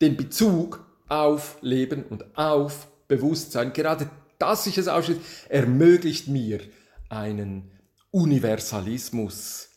den 0.01 0.17
Bezug 0.17 0.85
auf 1.07 1.57
Leben 1.61 2.03
und 2.03 2.37
auf 2.37 2.87
Bewusstsein, 3.07 3.73
gerade 3.73 4.09
dass 4.39 4.65
ich 4.67 4.77
es 4.77 4.87
ausschließe, 4.87 5.21
ermöglicht 5.49 6.27
mir 6.27 6.61
einen 7.09 7.71
Universalismus, 8.11 9.69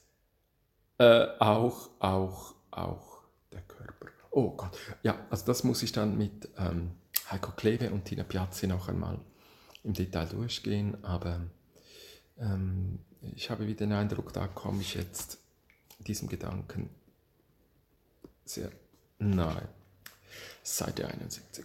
äh, 0.99 1.27
auch, 1.39 1.91
auch, 2.01 2.55
auch 2.71 3.23
der 3.53 3.63
Körper. 3.63 4.07
Oh 4.31 4.51
Gott, 4.51 4.77
ja, 5.03 5.19
also 5.31 5.47
das 5.47 5.65
muss 5.65 5.83
ich 5.83 5.93
dann 5.93 6.17
mit 6.17 6.49
ähm, 6.57 6.93
Heiko 7.31 7.53
Kleve 7.53 7.91
und 7.91 8.05
Tina 8.05 8.25
Piazzi 8.25 8.67
noch 8.67 8.89
einmal 8.89 9.19
im 9.83 9.93
Detail 9.93 10.27
durchgehen, 10.27 11.03
aber 11.05 11.41
ähm, 12.39 12.99
ich 13.35 13.51
habe 13.51 13.67
wieder 13.67 13.87
den 13.87 13.93
Eindruck, 13.93 14.33
da 14.33 14.47
komme 14.47 14.81
ich 14.81 14.95
jetzt 14.95 15.39
diesem 16.07 16.29
Gedanken 16.29 16.91
sehr 18.45 18.71
nahe. 19.19 19.69
Seite 20.63 21.07
71. 21.09 21.65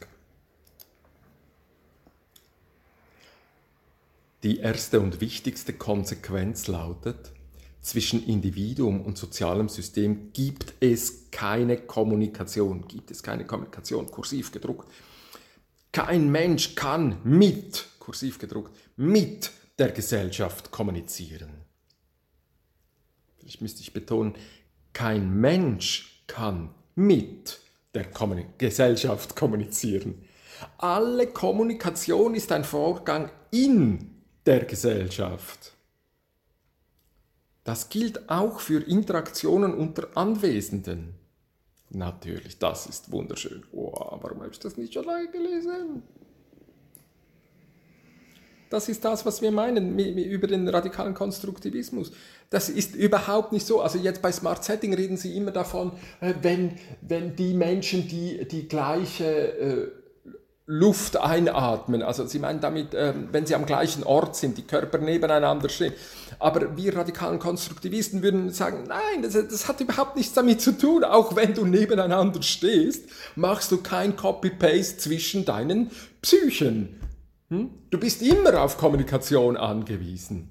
Die 4.43 4.59
erste 4.59 5.01
und 5.01 5.19
wichtigste 5.19 5.73
Konsequenz 5.73 6.67
lautet, 6.67 7.31
zwischen 7.81 8.25
Individuum 8.25 9.01
und 9.01 9.17
sozialem 9.17 9.69
System 9.69 10.31
gibt 10.33 10.73
es 10.79 11.31
keine 11.31 11.77
Kommunikation, 11.77 12.87
gibt 12.87 13.09
es 13.11 13.23
keine 13.23 13.45
Kommunikation, 13.45 14.11
kursiv 14.11 14.51
gedruckt. 14.51 14.89
Kein 15.91 16.29
Mensch 16.29 16.75
kann 16.75 17.17
mit, 17.23 17.87
kursiv 17.99 18.37
gedruckt, 18.37 18.75
mit 18.95 19.51
der 19.79 19.91
Gesellschaft 19.91 20.71
kommunizieren. 20.71 21.49
Ich 23.37 23.61
müsste 23.61 23.81
ich 23.81 23.93
betonen, 23.93 24.35
kein 24.93 25.39
Mensch 25.39 26.23
kann 26.27 26.73
mit 26.95 27.59
der 27.93 28.05
Gesellschaft 28.57 29.35
kommunizieren. 29.35 30.25
Alle 30.77 31.27
Kommunikation 31.27 32.35
ist 32.35 32.51
ein 32.51 32.63
Vorgang 32.63 33.31
in 33.51 34.21
der 34.45 34.65
Gesellschaft. 34.65 35.73
Das 37.63 37.89
gilt 37.89 38.29
auch 38.29 38.59
für 38.59 38.81
Interaktionen 38.81 39.73
unter 39.73 40.17
Anwesenden. 40.17 41.15
Natürlich, 41.91 42.59
das 42.59 42.85
ist 42.87 43.11
wunderschön. 43.11 43.63
Oh, 43.71 43.93
warum 44.21 44.41
habe 44.41 44.49
ich 44.51 44.59
das 44.59 44.77
nicht 44.77 44.93
schon 44.93 45.05
lange 45.05 45.29
gelesen? 45.31 46.03
Das 48.69 48.87
ist 48.87 49.03
das, 49.03 49.25
was 49.25 49.41
wir 49.41 49.51
meinen 49.51 49.97
über 49.97 50.47
den 50.47 50.67
radikalen 50.67 51.13
Konstruktivismus. 51.15 52.11
Das 52.49 52.69
ist 52.69 52.95
überhaupt 52.95 53.51
nicht 53.51 53.65
so. 53.65 53.81
Also 53.81 53.97
jetzt 53.97 54.21
bei 54.21 54.31
Smart 54.31 54.63
Setting 54.63 54.93
reden 54.93 55.17
Sie 55.17 55.35
immer 55.35 55.51
davon, 55.51 55.91
äh, 56.21 56.33
wenn, 56.41 56.77
wenn 57.01 57.35
die 57.35 57.53
Menschen 57.53 58.07
die, 58.07 58.47
die 58.47 58.67
gleiche 58.67 59.25
äh, 59.25 59.91
Luft 60.71 61.17
einatmen. 61.17 62.03
Also 62.03 62.27
Sie 62.27 62.37
meinen 62.37 62.59
damit, 62.59 62.89
ähm, 62.93 63.29
wenn 63.31 63.47
Sie 63.47 63.55
am 63.55 63.65
gleichen 63.65 64.03
Ort 64.03 64.35
sind, 64.35 64.55
die 64.59 64.61
Körper 64.61 64.99
nebeneinander 64.99 65.67
stehen. 65.67 65.93
Aber 66.37 66.77
wir 66.77 66.95
radikalen 66.95 67.39
Konstruktivisten 67.39 68.21
würden 68.21 68.51
sagen, 68.51 68.83
nein, 68.87 69.23
das, 69.23 69.33
das 69.33 69.67
hat 69.67 69.81
überhaupt 69.81 70.15
nichts 70.15 70.33
damit 70.33 70.61
zu 70.61 70.73
tun. 70.73 71.03
Auch 71.03 71.35
wenn 71.35 71.55
du 71.55 71.65
nebeneinander 71.65 72.43
stehst, 72.43 73.09
machst 73.35 73.71
du 73.71 73.77
kein 73.77 74.15
Copy-Paste 74.15 74.97
zwischen 74.97 75.43
deinen 75.43 75.89
Psychen. 76.21 76.98
Hm? 77.49 77.71
Du 77.89 77.99
bist 77.99 78.21
immer 78.21 78.61
auf 78.61 78.77
Kommunikation 78.77 79.57
angewiesen. 79.57 80.49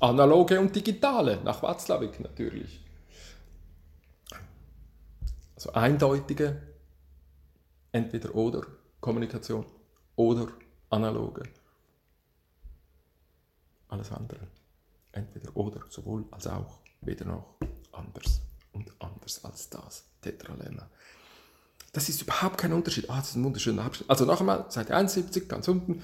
Analoge 0.00 0.60
und 0.60 0.74
digitale, 0.74 1.40
nach 1.42 1.62
Watzlawick 1.62 2.20
natürlich. 2.20 2.80
Also 5.56 5.72
eindeutige 5.72 6.62
entweder 7.90 8.34
oder 8.34 8.64
Kommunikation 9.00 9.66
oder 10.14 10.48
analoge. 10.90 11.42
Alles 13.88 14.12
andere. 14.12 14.46
Entweder 15.12 15.56
oder, 15.56 15.80
sowohl 15.88 16.24
als 16.30 16.46
auch, 16.46 16.78
weder 17.00 17.24
noch, 17.24 17.56
anders 17.90 18.40
und 18.72 18.92
anders 19.00 19.44
als 19.44 19.68
das. 19.70 20.04
Tetralemma. 20.20 20.88
Das 21.92 22.08
ist 22.08 22.22
überhaupt 22.22 22.58
kein 22.58 22.72
Unterschied. 22.72 23.08
Ah, 23.08 23.16
das 23.16 23.30
ist 23.30 23.36
ein 23.36 23.44
wunderschöner 23.44 23.84
Abschnitt. 23.84 24.10
Also 24.10 24.24
noch 24.24 24.40
einmal, 24.40 24.70
Seite 24.70 24.94
71, 24.94 25.48
ganz 25.48 25.66
unten. 25.68 26.02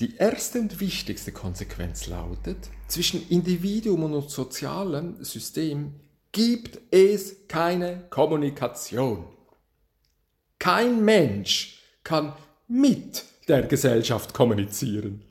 Die 0.00 0.14
erste 0.14 0.60
und 0.60 0.78
wichtigste 0.78 1.32
Konsequenz 1.32 2.06
lautet, 2.06 2.70
zwischen 2.86 3.28
Individuum 3.30 4.04
und 4.04 4.30
sozialem 4.30 5.24
System 5.24 5.94
gibt 6.30 6.78
es 6.92 7.48
keine 7.48 8.04
Kommunikation. 8.08 9.24
Kein 10.56 11.04
Mensch 11.04 11.80
kann 12.04 12.32
mit 12.68 13.24
der 13.48 13.62
Gesellschaft 13.62 14.32
kommunizieren. 14.32 15.24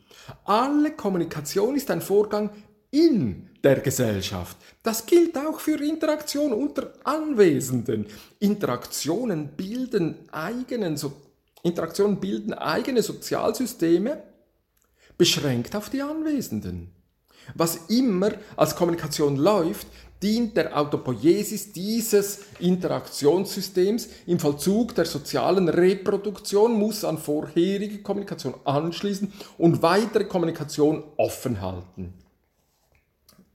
Alle 0.44 0.92
Kommunikation 0.92 1.76
ist 1.78 1.90
ein 1.90 2.02
Vorgang 2.02 2.50
in 2.92 3.50
der 3.64 3.80
Gesellschaft. 3.80 4.58
Das 4.84 5.06
gilt 5.06 5.38
auch 5.38 5.62
für 5.62 5.82
Interaktion 5.82 6.52
unter 6.52 6.92
Anwesenden. 7.06 8.06
Interaktionen 8.40 9.56
bilden, 9.56 10.28
eigenen, 10.30 11.00
Interaktionen 11.64 12.20
bilden 12.20 12.54
eigene 12.54 13.02
Sozialsysteme, 13.02 14.24
beschränkt 15.18 15.76
auf 15.76 15.90
die 15.90 16.02
Anwesenden. 16.02 16.92
Was 17.56 17.88
immer 17.90 18.32
als 18.56 18.76
Kommunikation 18.76 19.38
läuft, 19.38 19.88
dient 20.22 20.58
der 20.58 20.78
Autopoiesis 20.78 21.72
dieses 21.72 22.40
Interaktionssystems 22.60 24.10
im 24.26 24.40
Vollzug 24.40 24.96
der 24.96 25.06
sozialen 25.06 25.70
Reproduktion, 25.70 26.74
muss 26.74 27.04
an 27.04 27.18
vorherige 27.18 28.02
Kommunikation 28.02 28.56
anschließen 28.64 29.32
und 29.58 29.82
weitere 29.82 30.26
Kommunikation 30.26 31.04
offen 31.18 31.62
halten. 31.62 32.14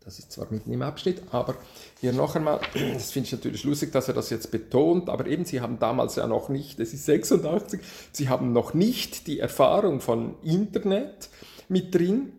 Das 0.05 0.19
ist 0.19 0.33
zwar 0.33 0.49
mitten 0.51 0.73
im 0.73 0.83
Abschnitt, 0.83 1.23
aber 1.31 1.55
hier 2.01 2.13
noch 2.13 2.35
einmal, 2.35 2.61
das 2.93 3.13
finde 3.13 3.27
ich 3.29 3.33
natürlich 3.33 3.63
lustig, 3.63 3.93
dass 3.93 4.09
er 4.09 4.15
das 4.15 4.31
jetzt 4.31 4.51
betont, 4.51 5.09
aber 5.09 5.27
eben, 5.27 5.45
Sie 5.45 5.61
haben 5.61 5.79
damals 5.79 6.17
ja 6.17 6.27
noch 6.27 6.49
nicht, 6.49 6.81
es 6.81 6.93
ist 6.93 7.07
86, 7.07 7.81
Sie 8.11 8.29
haben 8.29 8.53
noch 8.53 8.75
nicht 8.75 9.29
die 9.29 9.39
Erfahrung 9.39 10.01
von 10.01 10.35
Internet 10.43 11.29
mit 11.73 11.95
drin, 11.95 12.33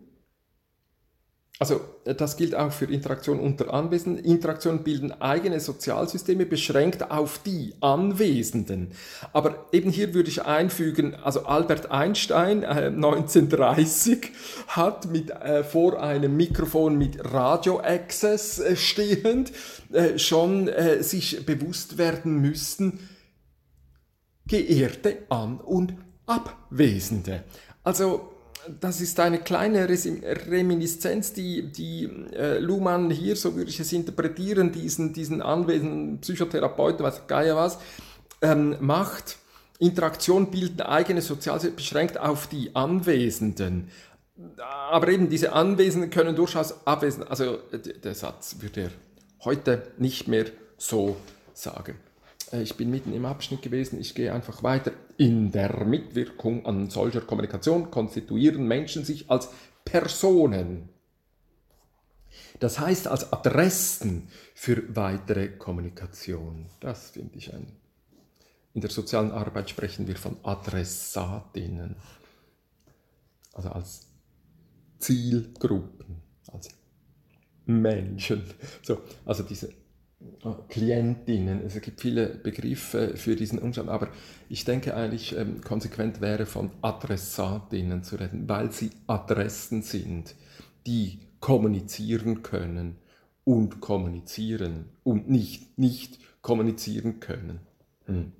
also 1.60 1.80
das 2.04 2.36
gilt 2.36 2.56
auch 2.56 2.72
für 2.72 2.86
Interaktion 2.86 3.38
unter 3.38 3.72
Anwesenden. 3.72 4.24
Interaktionen 4.24 4.82
bilden 4.82 5.12
eigene 5.12 5.60
Sozialsysteme 5.60 6.46
beschränkt 6.46 7.12
auf 7.12 7.38
die 7.38 7.74
Anwesenden. 7.80 8.90
Aber 9.32 9.68
eben 9.70 9.90
hier 9.90 10.14
würde 10.14 10.30
ich 10.30 10.44
einfügen, 10.44 11.14
also 11.14 11.46
Albert 11.46 11.92
Einstein 11.92 12.64
äh, 12.64 12.66
1930 12.94 14.32
hat 14.66 15.06
mit, 15.12 15.30
äh, 15.30 15.62
vor 15.62 16.02
einem 16.02 16.36
Mikrofon 16.36 16.98
mit 16.98 17.24
Radio-Access 17.24 18.58
äh, 18.58 18.74
stehend 18.74 19.52
äh, 19.92 20.18
schon 20.18 20.66
äh, 20.66 21.04
sich 21.04 21.46
bewusst 21.46 21.98
werden 21.98 22.40
müssen, 22.40 23.08
geehrte 24.48 25.18
An- 25.28 25.60
und 25.60 25.94
Abwesende. 26.26 27.44
Also 27.84 28.33
das 28.80 29.00
ist 29.00 29.18
eine 29.20 29.38
kleine 29.38 29.88
Reminiszenz, 29.88 31.32
die, 31.32 31.70
die 31.70 32.04
äh, 32.34 32.58
Luhmann 32.58 33.10
hier, 33.10 33.36
so 33.36 33.56
würde 33.56 33.70
ich 33.70 33.80
es 33.80 33.92
interpretieren, 33.92 34.72
diesen, 34.72 35.12
diesen 35.12 35.42
anwesenden 35.42 36.20
Psychotherapeuten, 36.20 37.04
was 37.04 37.26
Geier 37.26 37.56
was, 37.56 37.78
ähm, 38.42 38.76
macht. 38.80 39.36
Interaktion 39.78 40.50
bilden 40.50 40.82
eigene 40.82 41.20
Soziale 41.20 41.70
beschränkt 41.70 42.18
auf 42.18 42.46
die 42.46 42.74
Anwesenden. 42.74 43.90
Aber 44.58 45.08
eben 45.08 45.28
diese 45.28 45.52
Anwesenden 45.52 46.10
können 46.10 46.34
durchaus 46.34 46.86
abwesend, 46.86 47.28
also 47.30 47.58
der 47.72 48.14
Satz 48.14 48.56
würde 48.60 48.82
er 48.82 48.90
heute 49.44 49.82
nicht 49.98 50.26
mehr 50.26 50.46
so 50.76 51.16
sagen. 51.52 51.96
Äh, 52.54 52.62
ich 52.62 52.76
bin 52.76 52.90
mitten 52.90 53.12
im 53.12 53.24
Abschnitt 53.24 53.62
gewesen, 53.62 54.00
ich 54.00 54.14
gehe 54.14 54.32
einfach 54.32 54.62
weiter. 54.62 54.92
In 55.16 55.52
der 55.52 55.84
Mitwirkung 55.84 56.66
an 56.66 56.90
solcher 56.90 57.20
Kommunikation 57.20 57.90
konstituieren 57.90 58.66
Menschen 58.66 59.04
sich 59.04 59.30
als 59.30 59.50
Personen. 59.84 60.88
Das 62.60 62.78
heißt 62.78 63.08
als 63.08 63.32
Adressen 63.32 64.28
für 64.54 64.94
weitere 64.94 65.48
Kommunikation. 65.48 66.66
Das 66.80 67.10
finde 67.10 67.36
ich 67.36 67.52
ein. 67.52 67.66
In 68.72 68.80
der 68.80 68.90
sozialen 68.90 69.30
Arbeit 69.30 69.70
sprechen 69.70 70.06
wir 70.06 70.16
von 70.16 70.36
Adressatinnen. 70.42 71.96
Also 73.52 73.68
als 73.68 74.08
Zielgruppen, 74.98 76.22
als 76.48 76.70
Menschen. 77.66 78.42
So, 78.82 79.00
also 79.24 79.44
diese 79.44 79.72
Klientinnen. 80.68 81.60
Es 81.64 81.80
gibt 81.80 82.00
viele 82.00 82.26
Begriffe 82.26 83.16
für 83.16 83.34
diesen 83.36 83.58
Umstand, 83.58 83.88
aber 83.88 84.08
ich 84.48 84.64
denke 84.64 84.94
eigentlich, 84.94 85.36
ähm, 85.36 85.60
konsequent 85.62 86.20
wäre 86.20 86.46
von 86.46 86.70
Adressatinnen 86.82 88.04
zu 88.04 88.16
reden, 88.16 88.48
weil 88.48 88.70
sie 88.72 88.90
Adressen 89.06 89.82
sind, 89.82 90.34
die 90.86 91.20
kommunizieren 91.40 92.42
können 92.42 92.96
und 93.44 93.80
kommunizieren 93.80 94.86
und 95.02 95.28
nicht 95.28 95.78
nicht 95.78 96.18
kommunizieren 96.42 97.20
können. 97.20 97.60
Hm. 98.06 98.32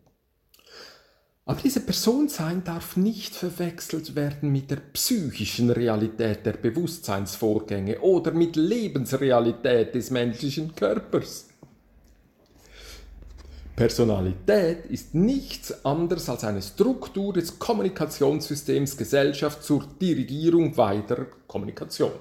Aber 1.47 1.61
diese 1.61 1.81
Personsein 1.81 2.65
darf 2.65 2.97
nicht 2.97 3.35
verwechselt 3.35 4.15
werden 4.17 4.51
mit 4.51 4.71
der 4.71 4.77
psychischen 4.77 5.69
Realität 5.71 6.47
der 6.47 6.55
Bewusstseinsvorgänge 6.55 8.01
oder 8.01 8.33
mit 8.33 8.57
Lebensrealität 8.57 9.95
des 9.95 10.11
menschlichen 10.11 10.75
Körpers. 10.75 11.49
Personalität 13.77 14.87
ist 14.87 15.15
nichts 15.15 15.85
anderes 15.85 16.29
als 16.29 16.45
eine 16.45 16.63
Struktur 16.63 17.33
des 17.33 17.59
Kommunikationssystems 17.59 18.97
Gesellschaft 18.97 19.65
zur 19.65 19.85
Dirigierung 20.01 20.77
weiterer 20.77 21.27
Kommunikation. 21.49 22.13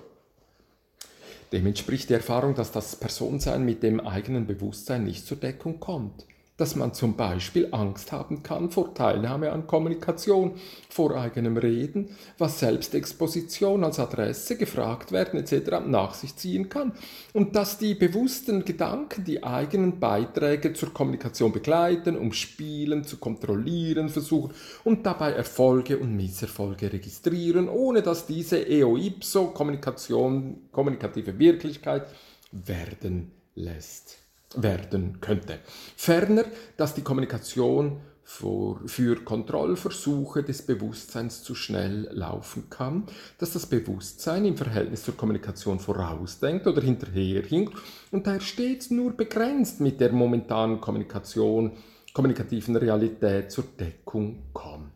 Dem 1.51 1.67
entspricht 1.67 2.09
die 2.09 2.15
Erfahrung, 2.15 2.55
dass 2.55 2.71
das 2.71 2.95
Personsein 2.95 3.63
mit 3.63 3.83
dem 3.83 3.99
eigenen 3.99 4.47
Bewusstsein 4.47 5.03
nicht 5.03 5.27
zur 5.27 5.37
Deckung 5.37 5.79
kommt 5.79 6.25
dass 6.57 6.75
man 6.75 6.93
zum 6.93 7.15
Beispiel 7.15 7.69
Angst 7.71 8.11
haben 8.11 8.43
kann 8.43 8.69
vor 8.69 8.93
Teilnahme 8.93 9.51
an 9.51 9.65
Kommunikation, 9.65 10.53
vor 10.89 11.15
eigenem 11.15 11.57
Reden, 11.57 12.15
was 12.37 12.59
Selbstexposition 12.59 13.83
als 13.83 13.99
Adresse, 13.99 14.57
gefragt 14.57 15.11
werden 15.11 15.39
etc. 15.39 15.81
nach 15.87 16.13
sich 16.13 16.35
ziehen 16.35 16.69
kann 16.69 16.93
und 17.33 17.55
dass 17.55 17.79
die 17.79 17.95
bewussten 17.95 18.65
Gedanken 18.65 19.23
die 19.23 19.43
eigenen 19.43 19.99
Beiträge 19.99 20.73
zur 20.73 20.93
Kommunikation 20.93 21.51
begleiten, 21.51 22.15
umspielen, 22.15 23.03
zu 23.03 23.17
kontrollieren 23.17 24.09
versuchen 24.09 24.53
und 24.83 25.05
dabei 25.05 25.31
Erfolge 25.31 25.97
und 25.97 26.15
Misserfolge 26.15 26.93
registrieren, 26.93 27.67
ohne 27.67 28.03
dass 28.03 28.27
diese 28.27 28.59
eo 28.59 28.95
ipso 28.95 29.47
Kommunikation, 29.47 30.69
kommunikative 30.71 31.39
Wirklichkeit 31.39 32.07
werden 32.51 33.31
lässt 33.55 34.22
werden 34.55 35.19
könnte. 35.21 35.59
Ferner, 35.95 36.45
dass 36.77 36.93
die 36.93 37.01
Kommunikation 37.01 38.01
für, 38.23 39.15
Kontrollversuche 39.23 40.43
des 40.43 40.61
Bewusstseins 40.61 41.43
zu 41.43 41.55
schnell 41.55 42.07
laufen 42.11 42.69
kann, 42.69 43.03
dass 43.37 43.51
das 43.51 43.65
Bewusstsein 43.65 44.45
im 44.45 44.57
Verhältnis 44.57 45.03
zur 45.03 45.17
Kommunikation 45.17 45.79
vorausdenkt 45.79 46.65
oder 46.65 46.81
hinterherhinkt 46.81 47.73
und 48.11 48.25
daher 48.25 48.41
stets 48.41 48.91
nur 48.91 49.11
begrenzt 49.11 49.81
mit 49.81 49.99
der 49.99 50.13
momentanen 50.13 50.79
Kommunikation, 50.79 51.73
kommunikativen 52.13 52.75
Realität 52.75 53.51
zur 53.51 53.65
Deckung 53.79 54.43
kommt. 54.53 54.91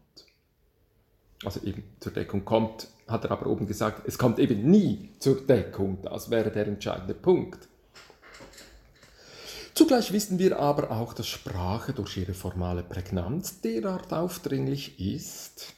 Also 1.43 1.61
eben 1.63 1.83
zur 1.99 2.13
Deckung 2.13 2.45
kommt, 2.45 2.87
hat 3.07 3.25
er 3.25 3.31
aber 3.31 3.47
oben 3.47 3.67
gesagt, 3.67 4.07
es 4.07 4.17
kommt 4.17 4.39
eben 4.39 4.69
nie 4.69 5.09
zur 5.19 5.35
Deckung, 5.41 5.99
das 6.01 6.31
wäre 6.31 6.49
der 6.49 6.67
entscheidende 6.67 7.13
Punkt. 7.13 7.67
Zugleich 9.77 10.11
wissen 10.11 10.39
wir 10.39 10.57
aber 10.57 10.89
auch, 10.89 11.13
dass 11.13 11.27
Sprache 11.27 11.93
durch 11.93 12.17
ihre 12.17 12.33
formale 12.33 12.81
Prägnanz 12.81 13.61
derart 13.61 14.11
aufdringlich 14.11 14.99
ist. 14.99 15.75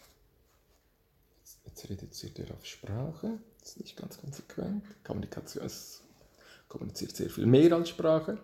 Jetzt 1.65 1.89
reduziert 1.89 2.39
er 2.39 2.53
auf 2.53 2.65
Sprache, 2.65 3.39
das 3.59 3.71
ist 3.71 3.81
nicht 3.81 3.97
ganz 3.97 4.17
konsequent. 4.21 4.85
Kommunikation 5.03 5.65
es 5.65 6.01
kommuniziert 6.69 7.13
sehr 7.13 7.29
viel 7.29 7.45
mehr 7.45 7.73
als 7.73 7.89
Sprache. 7.89 8.37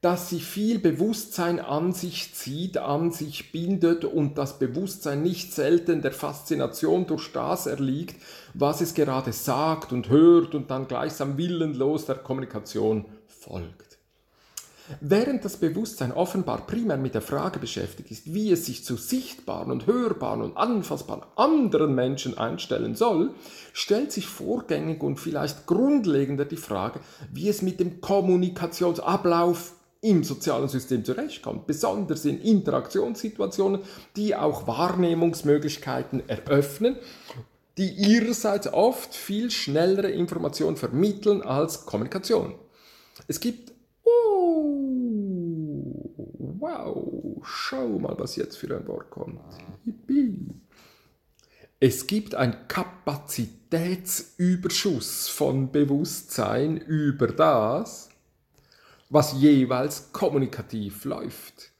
Dass 0.00 0.30
sie 0.30 0.40
viel 0.40 0.80
Bewusstsein 0.80 1.60
an 1.60 1.92
sich 1.92 2.34
zieht, 2.34 2.76
an 2.76 3.12
sich 3.12 3.52
bindet 3.52 4.04
und 4.04 4.36
das 4.36 4.58
Bewusstsein 4.58 5.22
nicht 5.22 5.54
selten 5.54 6.02
der 6.02 6.10
Faszination 6.10 7.06
durch 7.06 7.32
das 7.32 7.66
erliegt, 7.66 8.20
was 8.52 8.80
es 8.80 8.94
gerade 8.94 9.32
sagt 9.32 9.92
und 9.92 10.08
hört 10.08 10.56
und 10.56 10.72
dann 10.72 10.88
gleichsam 10.88 11.38
willenlos 11.38 12.06
der 12.06 12.16
Kommunikation 12.16 13.04
folgt. 13.28 13.85
Während 15.00 15.44
das 15.44 15.56
Bewusstsein 15.56 16.12
offenbar 16.12 16.66
primär 16.66 16.96
mit 16.96 17.14
der 17.14 17.22
Frage 17.22 17.58
beschäftigt 17.58 18.10
ist, 18.10 18.32
wie 18.32 18.52
es 18.52 18.66
sich 18.66 18.84
zu 18.84 18.96
sichtbaren 18.96 19.70
und 19.70 19.86
hörbaren 19.86 20.42
und 20.42 20.56
anfassbaren 20.56 21.24
anderen 21.34 21.94
Menschen 21.94 22.38
einstellen 22.38 22.94
soll, 22.94 23.30
stellt 23.72 24.12
sich 24.12 24.26
vorgängig 24.26 25.02
und 25.02 25.18
vielleicht 25.18 25.66
grundlegender 25.66 26.44
die 26.44 26.56
Frage, 26.56 27.00
wie 27.32 27.48
es 27.48 27.62
mit 27.62 27.80
dem 27.80 28.00
Kommunikationsablauf 28.00 29.72
im 30.02 30.22
sozialen 30.22 30.68
System 30.68 31.04
zurechtkommt, 31.04 31.66
besonders 31.66 32.24
in 32.24 32.40
Interaktionssituationen, 32.40 33.80
die 34.14 34.36
auch 34.36 34.66
Wahrnehmungsmöglichkeiten 34.68 36.28
eröffnen, 36.28 36.96
die 37.76 37.90
ihrerseits 37.90 38.72
oft 38.72 39.14
viel 39.14 39.50
schnellere 39.50 40.10
Informationen 40.10 40.76
vermitteln 40.76 41.42
als 41.42 41.86
Kommunikation. 41.86 42.54
Es 43.26 43.40
gibt 43.40 43.72
wow, 46.66 47.42
schau 47.44 47.98
mal, 47.98 48.14
was 48.18 48.36
jetzt 48.36 48.56
für 48.56 48.74
ein 48.76 48.86
Wort 48.86 49.10
kommt. 49.10 49.40
Yippie. 49.84 50.54
Es 51.78 52.06
gibt 52.06 52.34
einen 52.34 52.68
Kapazitätsüberschuss 52.68 55.28
von 55.28 55.70
Bewusstsein 55.70 56.78
über 56.78 57.26
das, 57.28 58.08
was 59.10 59.34
jeweils 59.34 60.10
kommunikativ 60.12 61.04
läuft. 61.04 61.72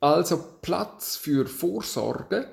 Also 0.00 0.44
Platz 0.60 1.14
für 1.16 1.46
Vorsorge, 1.46 2.48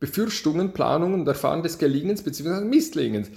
Befürchtungen, 0.00 0.72
Planungen 0.72 1.20
und 1.20 1.28
Erfahrung 1.28 1.62
des 1.62 1.78
Gelingens 1.78 2.22
bzw. 2.22 2.64
Misslingens. 2.64 3.30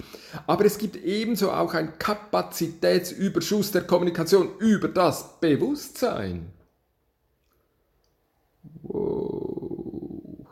Aber 0.48 0.64
es 0.66 0.76
gibt 0.76 0.96
ebenso 0.96 1.52
auch 1.52 1.72
einen 1.72 1.96
Kapazitätsüberschuss 1.98 3.70
der 3.70 3.82
Kommunikation 3.82 4.58
über 4.58 4.88
das 4.88 5.38
Bewusstsein. 5.40 6.50
Wow. 8.88 10.46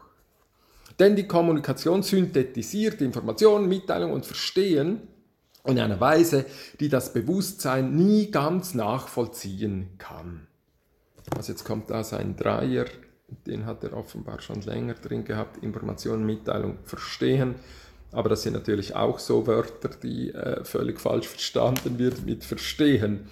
Denn 0.98 1.16
die 1.16 1.26
Kommunikation 1.26 2.02
synthetisiert 2.02 3.00
Informationen, 3.00 3.68
Mitteilungen 3.68 4.14
und 4.14 4.26
Verstehen 4.26 5.00
in 5.64 5.78
einer 5.78 5.98
Weise, 6.00 6.44
die 6.78 6.88
das 6.88 7.12
Bewusstsein 7.12 7.94
nie 7.96 8.30
ganz 8.30 8.74
nachvollziehen 8.74 9.90
kann. 9.98 10.46
Also 11.36 11.52
jetzt 11.52 11.64
kommt 11.64 11.90
da 11.90 12.04
sein 12.04 12.36
Dreier, 12.36 12.84
den 13.46 13.66
hat 13.66 13.82
er 13.82 13.96
offenbar 13.96 14.40
schon 14.40 14.60
länger 14.60 14.94
drin 14.94 15.24
gehabt, 15.24 15.62
Information, 15.62 16.24
Mitteilung, 16.24 16.78
Verstehen. 16.84 17.56
Aber 18.12 18.28
das 18.28 18.42
sind 18.42 18.52
natürlich 18.52 18.94
auch 18.94 19.18
so 19.18 19.46
Wörter, 19.46 19.88
die 20.02 20.30
äh, 20.30 20.62
völlig 20.64 21.00
falsch 21.00 21.26
verstanden 21.26 21.98
wird 21.98 22.24
mit 22.24 22.44
Verstehen 22.44 23.28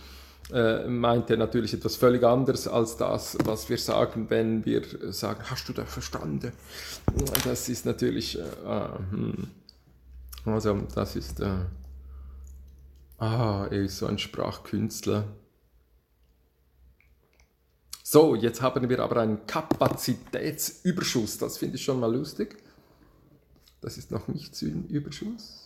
äh, 0.51 0.87
meint 0.87 1.31
er 1.31 1.37
natürlich 1.37 1.75
etwas 1.75 1.97
völlig 1.97 2.25
anderes 2.25 2.67
als 2.67 2.97
das, 2.97 3.37
was 3.45 3.69
wir 3.69 3.79
sagen, 3.79 4.29
wenn 4.29 4.65
wir 4.65 4.83
sagen, 5.13 5.43
hast 5.45 5.69
du 5.69 5.73
das 5.73 5.93
verstanden? 5.93 6.53
Das 7.45 7.69
ist 7.69 7.87
natürlich, 7.87 8.39
äh, 8.39 8.43
ah, 8.67 8.99
hm. 9.11 9.49
also 10.45 10.81
das 10.95 11.17
ist, 11.17 11.41
äh, 11.41 11.59
ah, 13.19 13.67
er 13.71 13.83
ist 13.83 13.99
so 13.99 14.07
ein 14.07 14.19
Sprachkünstler. 14.19 15.25
So, 18.03 18.35
jetzt 18.35 18.61
haben 18.61 18.89
wir 18.89 18.99
aber 19.01 19.23
einen 19.23 19.47
Kapazitätsüberschuss, 19.47 21.39
das 21.39 21.57
finde 21.59 21.77
ich 21.77 21.85
schon 21.85 22.01
mal 22.01 22.15
lustig. 22.15 22.57
Das 23.81 23.97
ist 23.97 24.11
noch 24.11 24.29
nicht 24.29 24.61
Überschuss. 24.63 25.62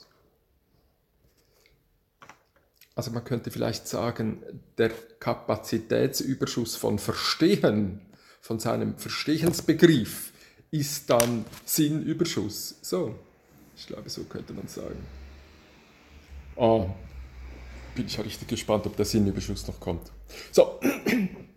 Also 2.97 3.11
man 3.11 3.25
könnte 3.25 3.51
vielleicht 3.51 3.87
sagen, 3.87 4.43
der 4.79 4.91
Kapazitätsüberschuss 5.21 6.77
von 6.77 6.99
Verstehen, 6.99 8.01
von 8.41 8.59
seinem 8.59 8.97
Verstehensbegriff, 8.97 10.33
ist 10.71 11.11
dann 11.11 11.45
Sinnüberschuss. 11.67 12.77
So, 12.81 13.15
ich 13.77 13.87
glaube, 13.87 14.09
so 14.09 14.25
könnte 14.25 14.55
man 14.55 14.67
sagen. 14.67 14.97
Oh, 16.57 16.89
bin 17.95 18.07
ich 18.07 18.17
ja 18.17 18.23
richtig 18.23 18.49
gespannt, 18.49 18.87
ob 18.87 18.97
der 18.97 19.05
Sinnüberschuss 19.05 19.67
noch 19.67 19.79
kommt. 19.79 20.11
So, 20.51 20.81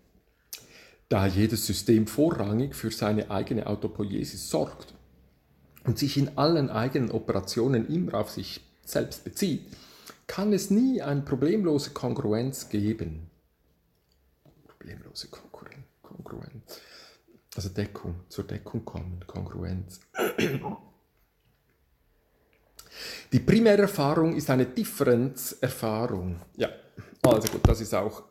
da 1.10 1.25
jedes 1.25 1.65
System 1.65 2.06
vorrangig 2.06 2.75
für 2.75 2.91
seine 2.91 3.32
eigene 3.32 3.65
Autopoiesis 3.65 4.49
sorgt 4.49 4.93
und 5.86 5.97
sich 5.97 6.17
in 6.17 6.38
allen 6.38 6.69
eigenen 6.69 7.12
Operationen 7.12 7.88
immer 7.88 8.15
auf 8.15 8.30
sich 8.30 8.60
selbst 8.84 9.23
bezieht, 9.23 9.62
kann 10.29 10.53
es 10.53 10.69
nie 10.69 11.01
eine 11.01 11.23
problemlose 11.23 11.89
Kongruenz 11.89 12.69
geben. 12.69 13.31
Problemlose 14.67 15.27
Kongruenz. 16.01 16.79
Also 17.55 17.69
Deckung, 17.69 18.21
zur 18.29 18.43
Deckung 18.43 18.85
kommen, 18.85 19.25
Kongruenz. 19.25 19.99
Die 23.31 23.39
primäre 23.39 23.81
Erfahrung 23.81 24.35
ist 24.35 24.51
eine 24.51 24.67
Differenzerfahrung. 24.67 26.39
Ja, 26.57 26.69
also 27.23 27.51
gut, 27.51 27.67
das 27.67 27.81
ist 27.81 27.95
auch 27.95 28.21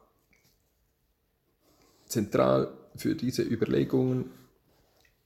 zentral 2.07 2.73
für 2.95 3.17
diese 3.17 3.43
Überlegungen, 3.43 4.31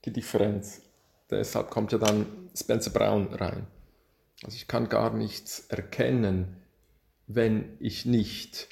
die 0.06 0.12
Differenz. 0.12 0.80
Deshalb 1.30 1.68
kommt 1.68 1.92
ja 1.92 1.98
dann 1.98 2.24
Spencer 2.56 2.90
Brown 2.90 3.34
rein. 3.34 3.66
Also 4.42 4.56
ich 4.56 4.66
kann 4.66 4.88
gar 4.88 5.12
nichts 5.12 5.66
erkennen, 5.68 6.61
wenn 7.34 7.76
ich 7.80 8.06
nicht 8.06 8.68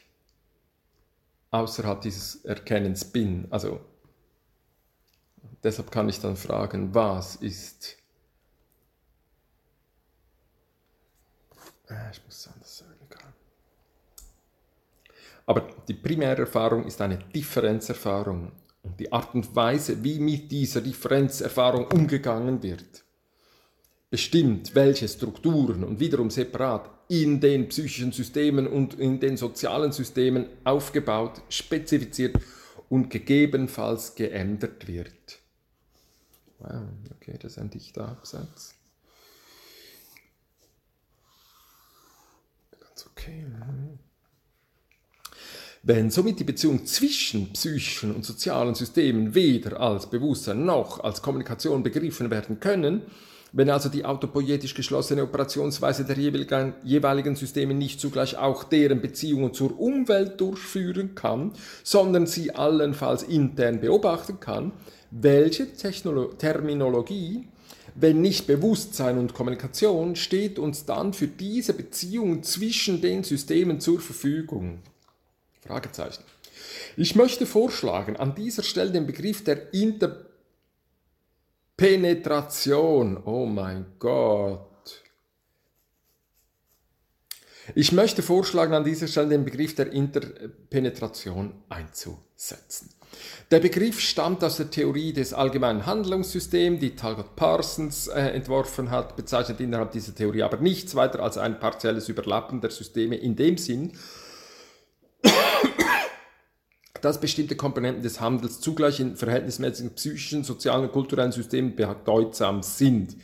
außerhalb 1.50 2.00
dieses 2.00 2.44
Erkennens 2.44 3.04
bin. 3.04 3.46
Also 3.50 3.80
deshalb 5.62 5.90
kann 5.90 6.08
ich 6.08 6.20
dann 6.20 6.36
fragen, 6.36 6.94
was 6.94 7.36
ist. 7.36 7.96
Äh, 11.88 12.10
ich 12.12 12.24
muss 12.24 12.48
anders 12.48 12.78
sagen. 12.78 12.94
Aber 15.46 15.66
die 15.88 15.94
primäre 15.94 16.42
Erfahrung 16.42 16.84
ist 16.86 17.00
eine 17.00 17.18
Differenzerfahrung 17.18 18.52
und 18.84 19.00
die 19.00 19.10
Art 19.10 19.34
und 19.34 19.56
Weise, 19.56 20.04
wie 20.04 20.20
mit 20.20 20.52
dieser 20.52 20.80
Differenzerfahrung 20.80 21.88
umgegangen 21.88 22.62
wird 22.62 23.02
bestimmt, 24.10 24.74
welche 24.74 25.08
Strukturen 25.08 25.84
und 25.84 26.00
wiederum 26.00 26.30
separat 26.30 26.90
in 27.08 27.40
den 27.40 27.68
psychischen 27.68 28.12
Systemen 28.12 28.66
und 28.66 28.94
in 28.94 29.20
den 29.20 29.36
sozialen 29.36 29.92
Systemen 29.92 30.46
aufgebaut, 30.64 31.42
spezifiziert 31.48 32.36
und 32.88 33.08
gegebenenfalls 33.08 34.14
geändert 34.16 34.86
wird. 34.88 35.38
Wow, 36.58 36.82
okay, 37.12 37.38
das 37.40 37.52
ist 37.52 37.58
ein 37.58 37.70
dichter 37.70 38.08
Absatz. 38.08 38.74
Ganz 42.78 43.06
okay. 43.06 43.44
Mhm. 43.46 43.98
Wenn 45.82 46.10
somit 46.10 46.38
die 46.38 46.44
Beziehung 46.44 46.84
zwischen 46.84 47.54
psychischen 47.54 48.14
und 48.14 48.26
sozialen 48.26 48.74
Systemen 48.74 49.34
weder 49.34 49.80
als 49.80 50.10
Bewusstsein 50.10 50.66
noch 50.66 51.00
als 51.00 51.22
Kommunikation 51.22 51.82
begriffen 51.82 52.30
werden 52.30 52.60
können, 52.60 53.02
wenn 53.52 53.70
also 53.70 53.88
die 53.88 54.04
autopoietisch 54.04 54.74
geschlossene 54.74 55.22
Operationsweise 55.22 56.04
der 56.04 56.16
jeweiligen, 56.18 57.36
Systeme 57.36 57.74
nicht 57.74 58.00
zugleich 58.00 58.36
auch 58.36 58.64
deren 58.64 59.00
Beziehungen 59.00 59.54
zur 59.54 59.78
Umwelt 59.78 60.40
durchführen 60.40 61.14
kann, 61.14 61.52
sondern 61.82 62.26
sie 62.26 62.54
allenfalls 62.54 63.22
intern 63.22 63.80
beobachten 63.80 64.38
kann, 64.40 64.72
welche 65.10 65.72
Technolo 65.72 66.26
Terminologie, 66.34 67.48
wenn 67.96 68.20
nicht 68.20 68.46
Bewusstsein 68.46 69.18
und 69.18 69.34
Kommunikation, 69.34 70.14
steht 70.14 70.58
uns 70.58 70.84
dann 70.84 71.12
für 71.12 71.26
diese 71.26 71.72
Beziehungen 71.72 72.42
zwischen 72.44 73.00
den 73.00 73.24
Systemen 73.24 73.80
zur 73.80 74.00
Verfügung? 74.00 74.78
Fragezeichen. 75.66 76.22
Ich 76.96 77.16
möchte 77.16 77.46
vorschlagen, 77.46 78.16
an 78.16 78.34
dieser 78.34 78.62
Stelle 78.62 78.92
den 78.92 79.06
Begriff 79.06 79.42
der 79.42 79.74
Inter 79.74 80.29
Penetration. 81.80 83.22
Oh 83.24 83.46
mein 83.46 83.86
Gott. 83.98 85.02
Ich 87.74 87.92
möchte 87.92 88.22
vorschlagen, 88.22 88.74
an 88.74 88.84
dieser 88.84 89.06
Stelle 89.06 89.30
den 89.30 89.46
Begriff 89.46 89.74
der 89.76 89.90
Interpenetration 89.90 91.54
einzusetzen. 91.70 92.90
Der 93.50 93.60
Begriff 93.60 93.98
stammt 93.98 94.44
aus 94.44 94.58
der 94.58 94.70
Theorie 94.70 95.14
des 95.14 95.32
allgemeinen 95.32 95.86
Handlungssystems, 95.86 96.80
die 96.80 96.96
Talcott 96.96 97.34
Parsons 97.34 98.08
äh, 98.08 98.28
entworfen 98.28 98.90
hat, 98.90 99.16
bezeichnet 99.16 99.60
innerhalb 99.60 99.92
dieser 99.92 100.14
Theorie 100.14 100.42
aber 100.42 100.58
nichts 100.58 100.94
weiter 100.94 101.20
als 101.20 101.38
ein 101.38 101.58
partielles 101.60 102.10
Überlappen 102.10 102.60
der 102.60 102.70
Systeme 102.70 103.16
in 103.16 103.36
dem 103.36 103.56
Sinn, 103.56 103.96
dass 107.02 107.20
bestimmte 107.20 107.56
Komponenten 107.56 108.02
des 108.02 108.20
Handels 108.20 108.60
zugleich 108.60 109.00
in 109.00 109.16
verhältnismäßigen 109.16 109.94
psychischen, 109.94 110.44
sozialen 110.44 110.84
und 110.84 110.92
kulturellen 110.92 111.32
Systemen 111.32 111.76
bedeutsam 111.76 112.62
sind. 112.62 113.16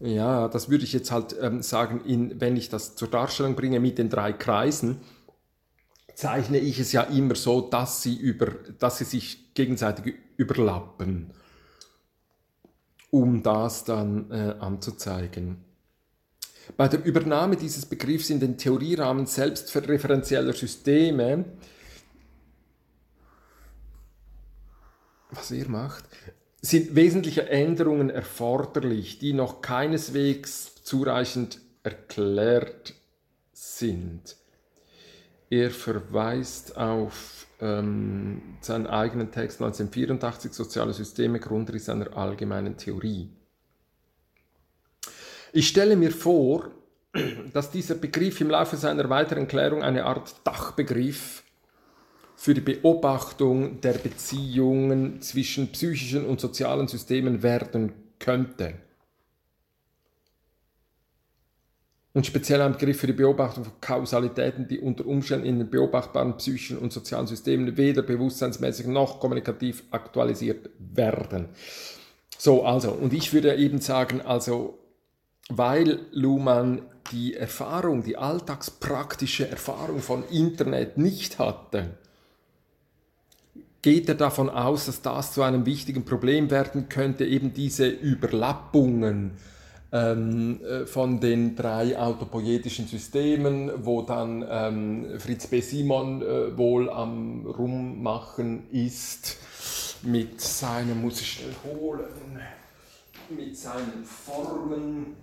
Ja, 0.00 0.48
das 0.48 0.70
würde 0.70 0.84
ich 0.84 0.92
jetzt 0.92 1.10
halt 1.10 1.36
ähm, 1.40 1.62
sagen, 1.62 2.00
in, 2.06 2.40
wenn 2.40 2.56
ich 2.56 2.70
das 2.70 2.96
zur 2.96 3.08
Darstellung 3.08 3.54
bringe 3.54 3.80
mit 3.80 3.98
den 3.98 4.08
drei 4.08 4.32
Kreisen, 4.32 5.00
zeichne 6.14 6.58
ich 6.58 6.78
es 6.78 6.92
ja 6.92 7.02
immer 7.02 7.34
so, 7.34 7.60
dass 7.60 8.02
sie, 8.02 8.16
über, 8.16 8.46
dass 8.78 8.98
sie 8.98 9.04
sich 9.04 9.54
gegenseitig 9.54 10.14
überlappen, 10.36 11.32
um 13.10 13.42
das 13.42 13.84
dann 13.84 14.30
äh, 14.30 14.54
anzuzeigen. 14.58 15.64
Bei 16.76 16.88
der 16.88 17.04
Übernahme 17.04 17.56
dieses 17.56 17.86
Begriffs 17.86 18.30
in 18.30 18.40
den 18.40 18.56
Theorierahmen 18.56 19.26
selbstreferenzieller 19.26 20.52
Systeme, 20.52 21.44
was 25.32 25.50
ihr 25.50 25.68
macht, 25.68 26.04
sind 26.62 26.94
wesentliche 26.94 27.48
Änderungen 27.48 28.10
erforderlich, 28.10 29.18
die 29.18 29.32
noch 29.32 29.62
keineswegs 29.62 30.82
zureichend 30.82 31.60
erklärt 31.82 32.94
sind. 33.52 34.36
Er 35.48 35.70
verweist 35.70 36.76
auf 36.76 37.46
ähm, 37.60 38.42
seinen 38.60 38.86
eigenen 38.86 39.32
Text 39.32 39.60
1984, 39.60 40.52
Soziale 40.52 40.92
Systeme, 40.92 41.40
Grundriss 41.40 41.88
einer 41.88 42.16
allgemeinen 42.16 42.76
Theorie. 42.76 43.30
Ich 45.52 45.68
stelle 45.68 45.96
mir 45.96 46.12
vor, 46.12 46.70
dass 47.52 47.70
dieser 47.70 47.96
Begriff 47.96 48.40
im 48.40 48.50
Laufe 48.50 48.76
seiner 48.76 49.10
weiteren 49.10 49.48
Klärung 49.48 49.82
eine 49.82 50.04
Art 50.04 50.34
Dachbegriff 50.44 51.42
für 52.40 52.54
die 52.54 52.62
Beobachtung 52.62 53.82
der 53.82 53.92
Beziehungen 53.92 55.20
zwischen 55.20 55.72
psychischen 55.72 56.24
und 56.24 56.40
sozialen 56.40 56.88
Systemen 56.88 57.42
werden 57.42 57.92
könnte. 58.18 58.76
Und 62.14 62.24
speziell 62.24 62.62
ein 62.62 62.72
Begriff 62.72 62.98
für 62.98 63.08
die 63.08 63.12
Beobachtung 63.12 63.64
von 63.64 63.74
Kausalitäten, 63.82 64.66
die 64.66 64.80
unter 64.80 65.04
Umständen 65.04 65.44
in 65.44 65.58
den 65.58 65.68
beobachtbaren 65.68 66.38
psychischen 66.38 66.78
und 66.78 66.94
sozialen 66.94 67.26
Systemen 67.26 67.76
weder 67.76 68.00
bewusstseinsmäßig 68.00 68.86
noch 68.86 69.20
kommunikativ 69.20 69.84
aktualisiert 69.90 70.70
werden. 70.78 71.50
So, 72.38 72.64
also, 72.64 72.90
und 72.92 73.12
ich 73.12 73.34
würde 73.34 73.54
eben 73.56 73.82
sagen, 73.82 74.22
also, 74.22 74.78
weil 75.50 76.06
Luhmann 76.12 76.80
die 77.12 77.34
Erfahrung, 77.34 78.02
die 78.02 78.16
alltagspraktische 78.16 79.46
Erfahrung 79.46 79.98
von 79.98 80.26
Internet 80.30 80.96
nicht 80.96 81.38
hatte, 81.38 81.98
geht 83.82 84.08
er 84.08 84.14
davon 84.14 84.50
aus, 84.50 84.86
dass 84.86 85.02
das 85.02 85.32
zu 85.32 85.42
einem 85.42 85.66
wichtigen 85.66 86.04
Problem 86.04 86.50
werden 86.50 86.88
könnte, 86.88 87.24
eben 87.24 87.54
diese 87.54 87.88
Überlappungen 87.88 89.32
ähm, 89.92 90.60
äh, 90.62 90.86
von 90.86 91.20
den 91.20 91.56
drei 91.56 91.98
autopoietischen 91.98 92.86
Systemen, 92.86 93.70
wo 93.84 94.02
dann 94.02 94.44
ähm, 94.48 95.18
Fritz 95.18 95.46
B. 95.46 95.60
Simon 95.60 96.22
äh, 96.22 96.56
wohl 96.56 96.90
am 96.90 97.46
Rummachen 97.46 98.70
ist 98.70 99.38
mit 100.02 100.40
seinem, 100.40 101.02
muss 101.02 101.20
ich 101.20 101.32
schnell 101.32 101.54
holen, 101.64 102.40
mit 103.30 103.56
seinen 103.56 104.04
Formen 104.04 105.16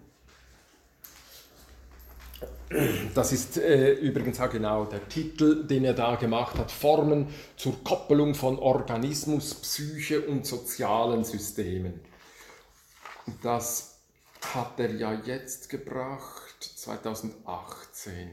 das 3.14 3.32
ist 3.32 3.58
äh, 3.58 3.94
übrigens 3.94 4.40
auch 4.40 4.50
genau 4.50 4.86
der 4.86 5.08
Titel, 5.08 5.66
den 5.66 5.86
er 5.86 5.94
da 5.94 6.16
gemacht 6.16 6.58
hat, 6.58 6.72
Formen 6.72 7.28
zur 7.56 7.84
Koppelung 7.84 8.36
von 8.36 8.60
Organismus, 8.60 9.54
Psyche 9.56 10.22
und 10.22 10.46
sozialen 10.46 11.24
Systemen. 11.24 12.02
Das 13.42 14.00
hat 14.54 14.80
er 14.80 14.94
ja 14.96 15.14
jetzt 15.14 15.70
gebracht, 15.70 16.72
2018. 16.76 18.30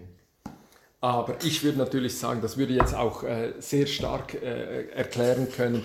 Aber 1.00 1.36
ich 1.44 1.62
würde 1.62 1.78
natürlich 1.78 2.18
sagen, 2.18 2.40
das 2.40 2.56
würde 2.56 2.72
jetzt 2.72 2.94
auch 2.94 3.24
äh, 3.24 3.52
sehr 3.58 3.86
stark 3.86 4.34
äh, 4.34 4.88
erklären 4.88 5.48
können, 5.54 5.84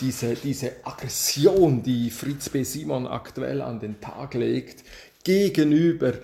diese, 0.00 0.34
diese 0.34 0.72
Aggression, 0.84 1.82
die 1.82 2.10
Fritz 2.10 2.48
B. 2.48 2.64
Simon 2.64 3.06
aktuell 3.06 3.62
an 3.62 3.78
den 3.78 4.00
Tag 4.00 4.34
legt, 4.34 4.84
gegenüber 5.22 6.14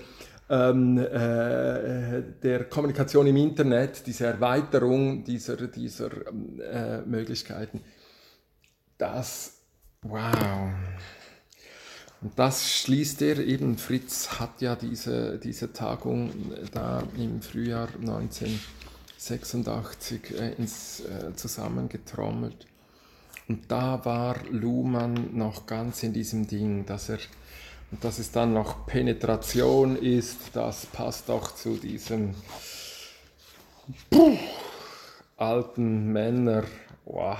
ähm, 0.52 0.98
äh, 0.98 2.22
der 2.42 2.64
Kommunikation 2.68 3.26
im 3.26 3.38
Internet, 3.38 4.06
diese 4.06 4.26
Erweiterung 4.26 5.24
dieser, 5.24 5.56
dieser 5.56 6.10
äh, 6.60 7.00
Möglichkeiten, 7.06 7.80
das, 8.98 9.54
wow. 10.02 10.68
Und 12.20 12.38
das 12.38 12.70
schließt 12.70 13.22
er 13.22 13.38
eben, 13.38 13.78
Fritz 13.78 14.38
hat 14.38 14.60
ja 14.60 14.76
diese, 14.76 15.38
diese 15.38 15.72
Tagung 15.72 16.30
da 16.70 17.02
im 17.16 17.40
Frühjahr 17.40 17.88
1986 17.98 20.38
äh, 20.38 20.52
ins, 20.52 21.00
äh, 21.00 21.34
zusammengetrommelt. 21.34 22.66
Und 23.48 23.72
da 23.72 24.04
war 24.04 24.36
Luhmann 24.50 25.34
noch 25.34 25.64
ganz 25.64 26.02
in 26.02 26.12
diesem 26.12 26.46
Ding, 26.46 26.84
dass 26.84 27.08
er 27.08 27.20
und 27.92 28.02
dass 28.02 28.18
es 28.18 28.32
dann 28.32 28.54
noch 28.54 28.86
Penetration 28.86 29.96
ist, 29.96 30.38
das 30.54 30.86
passt 30.86 31.30
auch 31.30 31.54
zu 31.54 31.76
diesem 31.76 32.34
Puh, 34.08 34.38
alten 35.36 36.10
Männer. 36.10 36.64
Wow. 37.04 37.38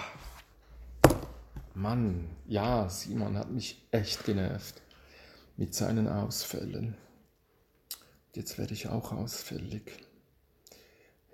Mann, 1.75 2.29
ja, 2.47 2.89
Simon 2.91 3.39
hat 3.39 3.51
mich 3.51 3.83
echt 3.91 4.25
genervt 4.25 4.83
mit 5.57 5.75
seinen 5.75 6.07
Ausfällen. 6.07 6.97
Jetzt 8.35 8.59
werde 8.59 8.75
ich 8.75 8.89
auch 8.89 9.13
ausfällig. 9.13 9.91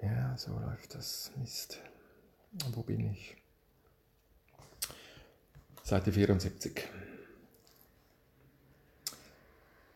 Ja, 0.00 0.36
so 0.38 0.52
läuft 0.52 0.94
das. 0.94 1.32
Mist. 1.36 1.80
Wo 2.72 2.82
bin 2.82 3.10
ich? 3.10 3.36
Seite 5.82 6.12
74. 6.12 6.84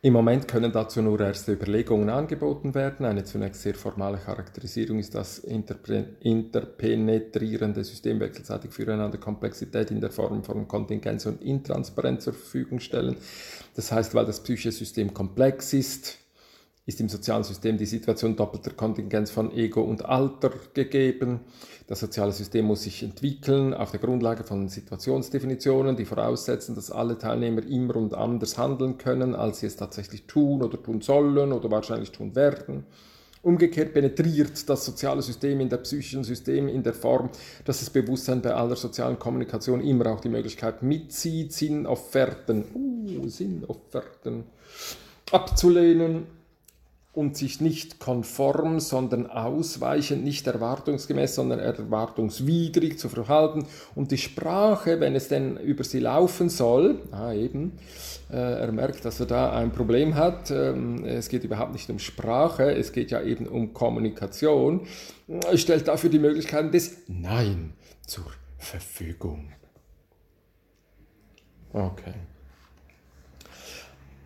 Im 0.05 0.15
Moment 0.15 0.49
können 0.49 0.73
dazu 0.73 1.01
nur 1.01 1.21
erste 1.21 1.53
Überlegungen 1.53 2.11
angeboten 2.11 2.75
werden. 2.75 3.07
Eine 3.07 3.23
zunächst 3.23 3.63
sehr 3.63 3.77
formale 3.77 4.19
Charakterisierung 4.19 4.99
ist 4.99 5.15
das 5.15 5.39
interpenetrierende 5.39 7.85
System 7.85 8.19
wechselseitig 8.19 8.73
füreinander 8.73 9.19
Komplexität 9.19 9.93
in 9.93 10.01
der 10.01 10.11
Form 10.11 10.43
von 10.43 10.67
Kontingenz 10.67 11.25
und 11.27 11.41
Intransparenz 11.41 12.25
zur 12.25 12.33
Verfügung 12.33 12.81
stellen. 12.81 13.15
Das 13.77 13.93
heißt, 13.93 14.13
weil 14.17 14.27
das 14.27 14.43
psychische 14.43 14.73
System 14.73 15.15
komplex 15.15 15.73
ist, 15.73 16.19
ist 16.85 17.01
im 17.01 17.09
sozialen 17.09 17.45
System 17.45 17.79
die 17.79 17.87
Situation 17.87 18.35
doppelter 18.35 18.73
Kontingenz 18.73 19.31
von 19.31 19.53
Ego 19.53 19.83
und 19.83 20.05
Alter 20.05 20.51
gegeben. 20.75 21.41
Das 21.87 22.01
soziale 22.01 22.33
System 22.33 22.65
muss 22.65 22.83
sich 22.83 23.05
entwickeln 23.05 23.73
auf 23.73 23.93
der 23.93 24.01
Grundlage 24.01 24.43
von 24.43 24.69
Situationsdefinitionen, 24.69 25.97
die 25.97 26.05
voraussetzen, 26.05 26.75
dass 26.75 26.91
alle 26.91 27.19
Teilnehmer 27.19 27.65
immer 27.65 27.97
und 27.97 28.15
anders 28.15 28.59
handeln 28.59 28.99
können, 28.99 29.37
als 29.37 29.61
sie 29.61 29.67
es 29.67 29.77
tatsächlich 29.77 30.27
tun 30.27 30.63
oder 30.63 30.83
tun 30.83 31.01
sollen 31.03 31.53
oder 31.53 31.71
wahrscheinlich 31.71 32.11
tun 32.11 32.35
werden. 32.35 32.85
Umgekehrt 33.43 33.93
penetriert 33.93 34.69
das 34.69 34.85
soziale 34.85 35.23
System 35.23 35.61
in 35.61 35.69
der 35.69 35.79
psychischen 35.79 36.23
System 36.25 36.69
in 36.69 36.83
der 36.83 36.95
Form, 36.95 37.29
dass 37.65 37.81
das 37.81 37.91
Bewusstsein 37.91 38.41
bei 38.41 38.55
aller 38.55 38.77
sozialen 38.77 39.19
Kommunikation 39.19 39.81
immer 39.81 40.07
auch 40.07 40.21
die 40.21 40.29
Möglichkeit 40.29 40.83
mitzieht, 40.83 41.53
Sinnofferten, 41.53 42.65
uh, 42.75 43.29
Sinnofferten 43.29 44.45
abzulehnen 45.33 46.27
und 47.13 47.37
sich 47.37 47.61
nicht 47.61 47.99
konform, 47.99 48.81
sondern 48.81 49.27
ausweichend, 49.27 50.25
nicht 50.25 50.47
erwartungsgemäß, 50.47 51.35
sondern 51.35 51.59
erwartungswidrig 51.59 52.99
zu 52.99 53.11
verhalten. 53.11 53.67
Und 53.95 54.11
die 54.13 54.19
Sprache, 54.19 54.99
wenn 54.99 55.15
es 55.15 55.29
denn 55.29 55.59
über 55.59 55.85
sie 55.85 56.01
laufen 56.01 56.49
soll, 56.49 57.03
ah 57.13 57.35
eben, 57.35 57.73
äh, 58.31 58.37
er 58.37 58.73
merkt, 58.73 59.05
dass 59.05 59.21
er 59.21 59.27
da 59.27 59.53
ein 59.53 59.73
Problem 59.73 60.15
hat. 60.15 60.51
Ähm, 60.51 61.05
es 61.05 61.29
geht 61.29 61.45
überhaupt 61.45 61.75
nicht 61.75 61.91
um 61.91 61.99
Sprache, 61.99 62.73
es 62.75 62.93
geht 62.93 63.11
ja 63.11 63.21
eben 63.23 63.47
um 63.47 63.75
Kommunikation. 63.75 64.87
Er 65.29 65.59
stellt 65.59 65.89
dafür 65.89 66.09
die 66.09 66.19
Möglichkeiten 66.19 66.71
des 66.71 66.97
Nein 67.09 67.75
zur 68.07 68.25
Verfügung. 68.57 69.53
Okay. 71.75 72.15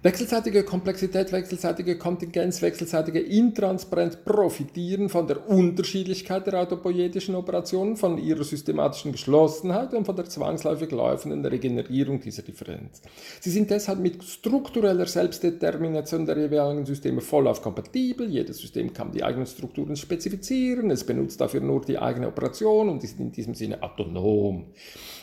Wechselseitige 0.07 0.63
Komplexität, 0.63 1.33
wechselseitige 1.33 1.99
Kontingenz, 1.99 2.63
wechselseitige 2.63 3.19
Intransparenz 3.19 4.15
profitieren 4.15 5.09
von 5.09 5.27
der 5.27 5.49
Unterschiedlichkeit 5.49 6.47
der 6.47 6.61
autopoietischen 6.61 7.35
Operationen, 7.35 7.97
von 7.97 8.17
ihrer 8.17 8.45
systematischen 8.45 9.11
Geschlossenheit 9.11 9.95
und 9.95 10.05
von 10.05 10.15
der 10.15 10.27
zwangsläufig 10.27 10.93
laufenden 10.93 11.45
Regenerierung 11.45 12.21
dieser 12.21 12.45
Differenz. 12.45 13.03
Sie 13.41 13.51
sind 13.51 13.69
deshalb 13.69 13.99
mit 13.99 14.23
struktureller 14.23 15.07
Selbstdetermination 15.07 16.25
der 16.25 16.39
jeweiligen 16.39 16.87
Systeme 16.87 17.21
vollauf 17.21 17.61
kompatibel. 17.61 18.31
Jedes 18.31 18.59
System 18.59 18.93
kann 18.93 19.11
die 19.11 19.25
eigenen 19.25 19.47
Strukturen 19.47 19.97
spezifizieren, 19.97 20.93
es 20.93 21.03
benutzt 21.03 21.41
dafür 21.41 21.63
nur 21.63 21.81
die 21.81 21.99
eigene 21.99 22.29
Operation 22.29 22.91
und 22.91 23.03
ist 23.03 23.19
in 23.19 23.33
diesem 23.33 23.55
Sinne 23.55 23.83
autonom. 23.83 24.67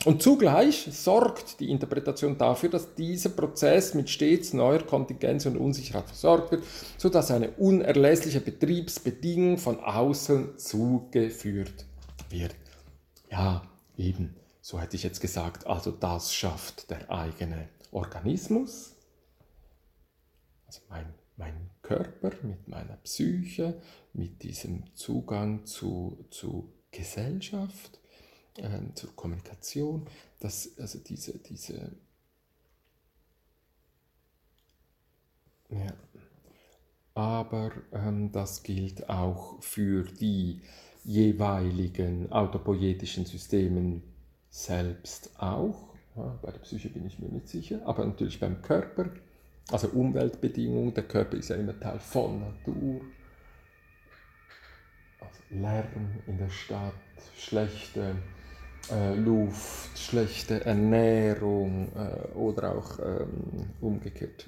Und 0.04 0.22
zugleich 0.22 0.86
sorgt 0.90 1.60
die 1.60 1.70
Interpretation 1.70 2.36
dafür, 2.36 2.68
dass 2.68 2.94
dieser 2.94 3.30
Prozess 3.30 3.94
mit 3.94 4.10
stets 4.10 4.52
neuer 4.52 4.82
Kontingenz 4.82 5.46
und 5.46 5.56
Unsicherheit 5.56 6.04
versorgt 6.04 6.52
wird, 6.52 6.62
sodass 6.98 7.30
eine 7.30 7.52
unerlässliche 7.52 8.40
Betriebsbedingung 8.40 9.56
von 9.56 9.80
außen 9.80 10.58
zugeführt 10.58 11.86
wird. 12.28 12.54
Ja, 13.30 13.62
eben, 13.96 14.36
so 14.60 14.78
hätte 14.78 14.96
ich 14.96 15.04
jetzt 15.04 15.20
gesagt, 15.20 15.66
also 15.66 15.90
das 15.90 16.34
schafft 16.34 16.90
der 16.90 17.10
eigene 17.10 17.68
Organismus, 17.90 18.96
also 20.66 20.80
mein, 20.90 21.14
mein 21.36 21.70
Körper 21.80 22.32
mit 22.42 22.68
meiner 22.68 22.96
Psyche, 22.96 23.80
mit 24.12 24.42
diesem 24.42 24.94
Zugang 24.94 25.64
zu, 25.64 26.26
zu 26.30 26.72
Gesellschaft, 26.90 28.00
äh, 28.58 28.80
zur 28.94 29.14
Kommunikation, 29.16 30.06
dass 30.40 30.78
also 30.78 30.98
diese, 30.98 31.38
diese 31.38 31.92
Ja. 35.70 35.92
Aber 37.14 37.72
ähm, 37.92 38.32
das 38.32 38.62
gilt 38.62 39.08
auch 39.08 39.62
für 39.62 40.04
die 40.04 40.60
jeweiligen 41.04 42.32
autopoietischen 42.32 43.24
Systemen 43.24 44.02
selbst 44.50 45.30
auch. 45.38 45.94
Ja, 46.16 46.38
bei 46.42 46.50
der 46.50 46.60
Psyche 46.60 46.88
bin 46.88 47.06
ich 47.06 47.18
mir 47.18 47.28
nicht 47.28 47.48
sicher, 47.48 47.80
aber 47.84 48.04
natürlich 48.04 48.40
beim 48.40 48.62
Körper. 48.62 49.10
Also 49.70 49.88
Umweltbedingungen, 49.88 50.94
der 50.94 51.04
Körper 51.04 51.36
ist 51.36 51.48
ja 51.48 51.56
immer 51.56 51.78
Teil 51.78 51.98
von 51.98 52.40
Natur. 52.40 53.00
Also 55.20 55.40
Lärm 55.50 56.20
in 56.26 56.38
der 56.38 56.50
Stadt, 56.50 56.94
schlechte 57.36 58.16
äh, 58.92 59.14
Luft, 59.14 59.98
schlechte 59.98 60.64
Ernährung 60.64 61.88
äh, 61.94 62.36
oder 62.36 62.76
auch 62.76 62.98
ähm, 62.98 63.70
umgekehrt 63.80 64.46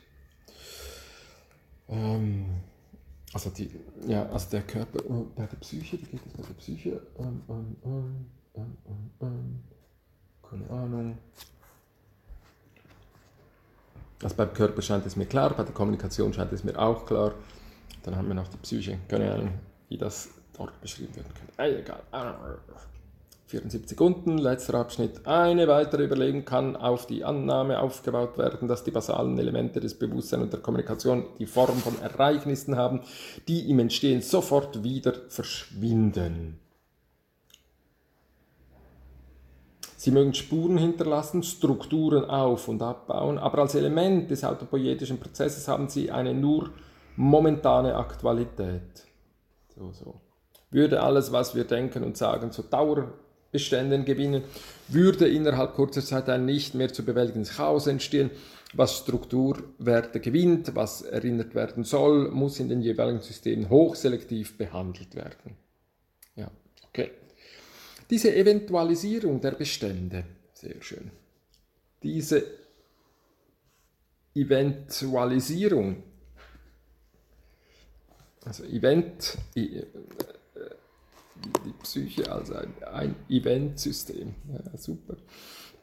ähm, 1.89 2.47
also, 3.33 3.51
die, 3.51 3.71
ja, 4.07 4.29
also 4.31 4.51
der 4.51 4.63
Körper 4.63 4.99
äh, 5.01 5.25
bei 5.35 5.47
der 5.47 5.57
Psyche, 5.59 5.99
wie 6.01 6.07
geht 6.07 6.27
es 6.27 6.33
bei 6.33 6.43
der 6.43 6.55
Psyche? 6.55 7.01
Ähm, 7.19 7.43
ähm, 7.49 7.77
ähm, 8.55 8.77
ähm 9.21 9.63
keine 10.49 10.71
Ahnung. 10.71 11.19
Also 14.23 14.37
beim 14.37 14.55
Körper 14.55 14.81
scheint 14.81 15.05
es 15.07 15.17
mir 15.17 15.27
klar, 15.27 15.51
bei 15.51 15.65
der 15.65 15.75
Kommunikation 15.75 16.33
scheint 16.33 16.53
es 16.53 16.65
mir 16.65 16.79
auch 16.79 17.05
klar. 17.05 17.35
Dann 18.05 18.17
haben 18.17 18.29
wir 18.29 18.35
noch 18.35 18.49
die 18.49 18.57
Psyche, 18.59 18.99
keine 19.09 19.33
Ahnung, 19.35 19.59
wie 19.89 19.99
das 19.99 20.29
dort 20.57 20.81
beschrieben 20.81 21.15
werden 21.17 21.33
könnte. 21.35 21.53
Ah, 21.57 21.67
egal. 21.67 22.03
74 23.47 24.01
unten, 24.01 24.39
letzter 24.39 24.75
Abschnitt. 24.75 25.25
Eine 25.25 25.69
weitere 25.69 26.05
Überlegung 26.05 26.45
kann 26.45 26.75
auf 26.75 27.07
die 27.07 27.25
Annahme 27.25 27.81
aufgebaut 27.81 28.39
werden, 28.39 28.67
dass 28.67 28.83
die 28.83 28.91
basalen 28.91 29.39
Elemente 29.39 29.79
des 29.79 29.97
Bewusstseins 29.97 30.43
und 30.43 30.53
der 30.53 30.61
Kommunikation 30.61 31.27
die 31.39 31.47
Form 31.47 31.79
von 31.79 32.01
Ereignissen 32.03 32.77
haben, 32.77 33.03
die 33.47 33.71
im 33.71 33.79
Entstehen 33.79 34.21
sofort 34.21 34.83
wieder 34.83 35.15
verschwinden. 35.29 36.59
Sie 39.97 40.11
mögen 40.11 40.35
Spuren 40.35 40.77
hinterlassen, 40.77 41.45
Strukturen 41.45 42.25
auf- 42.25 42.69
und 42.69 42.83
abbauen, 42.83 43.39
aber 43.39 43.59
als 43.59 43.77
Element 43.77 44.31
des 44.31 44.45
autopoietischen 44.45 45.19
Prozesses 45.19 45.69
haben 45.69 45.89
sie 45.89 46.11
eine 46.11 46.35
nur 46.35 46.71
momentane 47.15 47.95
Aktualität. 47.95 49.07
So, 49.77 49.93
so. 49.93 50.21
Würde 50.71 51.03
alles, 51.03 51.33
was 51.33 51.55
wir 51.55 51.65
denken 51.65 52.03
und 52.03 52.17
sagen, 52.17 52.51
zur 52.51 52.65
Dauer 52.65 53.15
Beständen 53.57 54.05
gewinnen, 54.05 54.43
würde 54.89 55.27
innerhalb 55.27 55.75
kurzer 55.75 56.03
Zeit 56.05 56.29
ein 56.29 56.45
nicht 56.45 56.75
mehr 56.75 56.93
zu 56.93 57.05
bewältigendes 57.05 57.57
Chaos 57.57 57.87
entstehen. 57.87 58.31
Was 58.75 58.99
Strukturwerte 58.99 60.21
gewinnt, 60.21 60.75
was 60.75 61.01
erinnert 61.01 61.55
werden 61.55 61.85
soll, 61.85 62.31
muss 62.31 62.61
in 62.61 62.69
den 62.69 62.83
jeweiligen 62.83 63.21
Systemen 63.21 63.71
hochselektiv 63.71 64.59
behandelt 64.59 65.15
werden. 65.15 65.57
Ja, 66.35 66.51
okay. 66.89 67.13
Diese 68.11 68.37
Eventualisierung 68.37 69.41
der 69.41 69.53
Bestände, 69.53 70.25
sehr 70.53 70.83
schön. 70.83 71.11
Diese 72.03 72.45
Eventualisierung, 74.35 76.03
also 78.45 78.65
Event, 78.65 79.39
die 81.65 81.73
Psyche 81.83 82.31
als 82.31 82.51
ein, 82.51 82.73
ein 82.93 83.15
Eventsystem. 83.29 84.35
Ja, 84.53 84.79
super. 84.79 85.17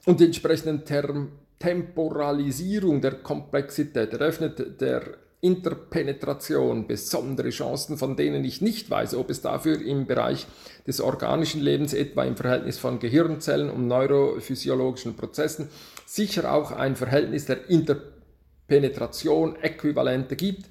Und 0.05 0.19
die 0.19 0.25
entsprechenden 0.25 0.85
Term 0.85 1.31
Temporalisierung 1.63 2.99
der 2.99 3.13
Komplexität 3.13 4.11
eröffnet 4.11 4.81
der 4.81 5.15
Interpenetration 5.39 6.87
besondere 6.87 7.51
Chancen, 7.51 7.97
von 7.97 8.17
denen 8.17 8.43
ich 8.43 8.61
nicht 8.61 8.89
weiß, 8.89 9.15
ob 9.15 9.29
es 9.29 9.41
dafür 9.41 9.81
im 9.81 10.05
Bereich 10.05 10.45
des 10.87 10.99
organischen 10.99 11.61
Lebens, 11.61 11.93
etwa 11.93 12.25
im 12.25 12.35
Verhältnis 12.35 12.79
von 12.79 12.99
Gehirnzellen 12.99 13.69
und 13.69 13.87
neurophysiologischen 13.87 15.15
Prozessen, 15.15 15.69
sicher 16.05 16.53
auch 16.53 16.71
ein 16.71 16.97
Verhältnis 16.97 17.45
der 17.45 17.69
Interpenetration 17.69 19.55
Äquivalente 19.55 20.35
gibt, 20.35 20.65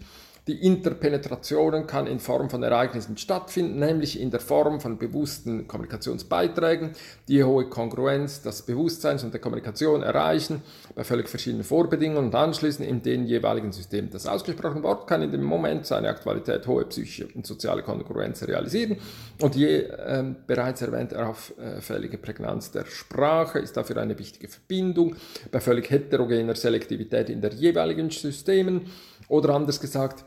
die 0.49 0.67
Interpenetration 0.67 1.87
kann 1.87 2.09
in 2.09 2.19
Form 2.19 2.51
von 2.51 2.65
Ereignissen 2.65 3.17
stattfinden, 3.17 3.79
nämlich 3.79 4.19
in 4.21 4.33
der 4.33 4.41
Form 4.41 4.81
von 4.81 4.99
bewussten 4.99 5.69
Kommunikationsbeiträgen, 5.69 6.91
die 7.29 7.45
hohe 7.45 7.67
Kongruenz 7.67 8.43
des 8.43 8.63
Bewusstseins 8.63 9.23
und 9.23 9.33
der 9.33 9.41
Kommunikation 9.41 10.03
erreichen, 10.03 10.63
bei 10.97 11.05
völlig 11.05 11.29
verschiedenen 11.29 11.63
Vorbedingungen 11.63 12.27
und 12.27 12.35
anschließend 12.35 12.89
in 12.89 13.03
den 13.03 13.25
jeweiligen 13.25 13.71
Systemen. 13.71 14.11
Das 14.11 14.27
ausgesprochene 14.27 14.83
Wort 14.83 15.07
kann 15.07 15.23
in 15.23 15.31
dem 15.31 15.45
Moment 15.45 15.87
seine 15.87 16.09
Aktualität 16.09 16.67
hohe 16.67 16.87
psychische 16.87 17.29
und 17.35 17.47
soziale 17.47 17.83
Kongruenz 17.83 18.43
realisieren 18.43 18.97
und 19.41 19.55
je 19.55 19.83
äh, 19.83 20.25
bereits 20.49 20.83
erwähnte 20.83 21.25
auffällige 21.25 22.19
Prägnanz 22.19 22.73
der 22.73 22.85
Sprache 22.87 23.61
ist 23.61 23.77
dafür 23.77 23.99
eine 23.99 24.19
wichtige 24.19 24.49
Verbindung 24.49 25.15
bei 25.53 25.61
völlig 25.61 25.89
heterogener 25.89 26.57
Selektivität 26.57 27.31
in 27.31 27.41
der 27.41 27.53
jeweiligen 27.53 28.11
Systemen 28.11 28.91
oder 29.29 29.55
anders 29.55 29.81
gesagt, 29.81 30.25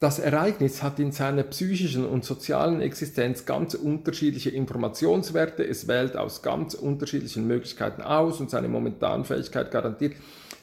das 0.00 0.20
Ereignis 0.20 0.84
hat 0.84 1.00
in 1.00 1.10
seiner 1.10 1.42
psychischen 1.42 2.06
und 2.06 2.24
sozialen 2.24 2.80
Existenz 2.80 3.46
ganz 3.46 3.74
unterschiedliche 3.74 4.50
Informationswerte. 4.50 5.66
Es 5.66 5.88
wählt 5.88 6.16
aus 6.16 6.42
ganz 6.42 6.74
unterschiedlichen 6.74 7.48
Möglichkeiten 7.48 8.02
aus 8.02 8.38
und 8.38 8.48
seine 8.48 8.68
momentane 8.68 9.24
Fähigkeit 9.24 9.72
garantiert, 9.72 10.14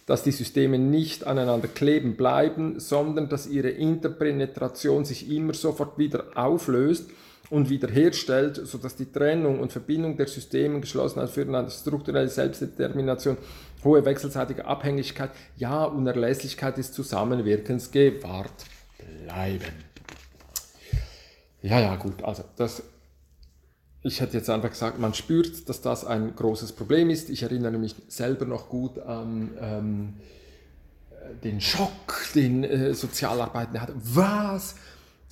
dass 0.06 0.24
die 0.24 0.32
Systeme 0.32 0.80
nicht 0.80 1.28
aneinander 1.28 1.68
kleben 1.68 2.16
bleiben, 2.16 2.80
sondern 2.80 3.28
dass 3.28 3.48
ihre 3.48 3.70
Interpenetration 3.70 5.04
sich 5.04 5.30
immer 5.30 5.54
sofort 5.54 5.98
wieder 5.98 6.26
auflöst 6.36 7.10
und 7.50 7.70
wiederherstellt, 7.70 8.62
sodass 8.66 8.96
die 8.96 9.12
Trennung 9.12 9.60
und 9.60 9.74
Verbindung 9.74 10.16
der 10.16 10.28
Systeme 10.28 10.80
Geschlossenheit 10.80 11.30
füreinander, 11.30 11.72
strukturelle 11.72 12.30
Selbstdetermination, 12.30 13.36
hohe 13.84 14.06
wechselseitige 14.06 14.64
Abhängigkeit, 14.66 15.32
ja, 15.58 15.84
Unerlässlichkeit 15.84 16.78
des 16.78 16.94
Zusammenwirkens 16.94 17.92
gewahrt 17.92 18.66
bleiben. 19.26 19.74
Ja, 21.62 21.80
ja, 21.80 21.96
gut, 21.96 22.24
also 22.24 22.44
das, 22.58 22.84
ich 24.04 24.22
hätte 24.22 24.38
jetzt 24.38 24.50
einfach 24.50 24.70
gesagt, 24.70 25.00
man 25.00 25.14
spürt, 25.14 25.68
dass 25.68 25.82
das 25.82 26.06
ein 26.06 26.36
großes 26.36 26.74
Problem 26.74 27.10
ist. 27.10 27.30
Ich 27.30 27.42
erinnere 27.42 27.78
mich 27.78 27.96
selber 28.08 28.46
noch 28.46 28.70
gut 28.70 29.00
an 29.00 29.58
ähm, 29.60 30.14
den 31.44 31.60
Schock, 31.60 32.16
den 32.36 32.64
äh, 32.64 32.94
Sozialarbeiter 32.94 33.82
hatte. 33.82 33.96
Was? 33.96 34.76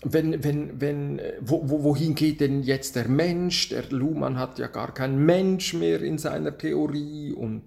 Wenn, 0.03 0.43
wenn, 0.43 0.81
wenn, 0.81 1.21
wo, 1.39 1.83
wohin 1.83 2.15
geht 2.15 2.41
denn 2.41 2.63
jetzt 2.63 2.95
der 2.95 3.07
Mensch? 3.07 3.69
Der 3.69 3.83
Luhmann 3.91 4.37
hat 4.37 4.57
ja 4.57 4.67
gar 4.67 4.93
keinen 4.93 5.23
Mensch 5.23 5.75
mehr 5.75 6.01
in 6.01 6.17
seiner 6.17 6.57
Theorie 6.57 7.31
und 7.31 7.61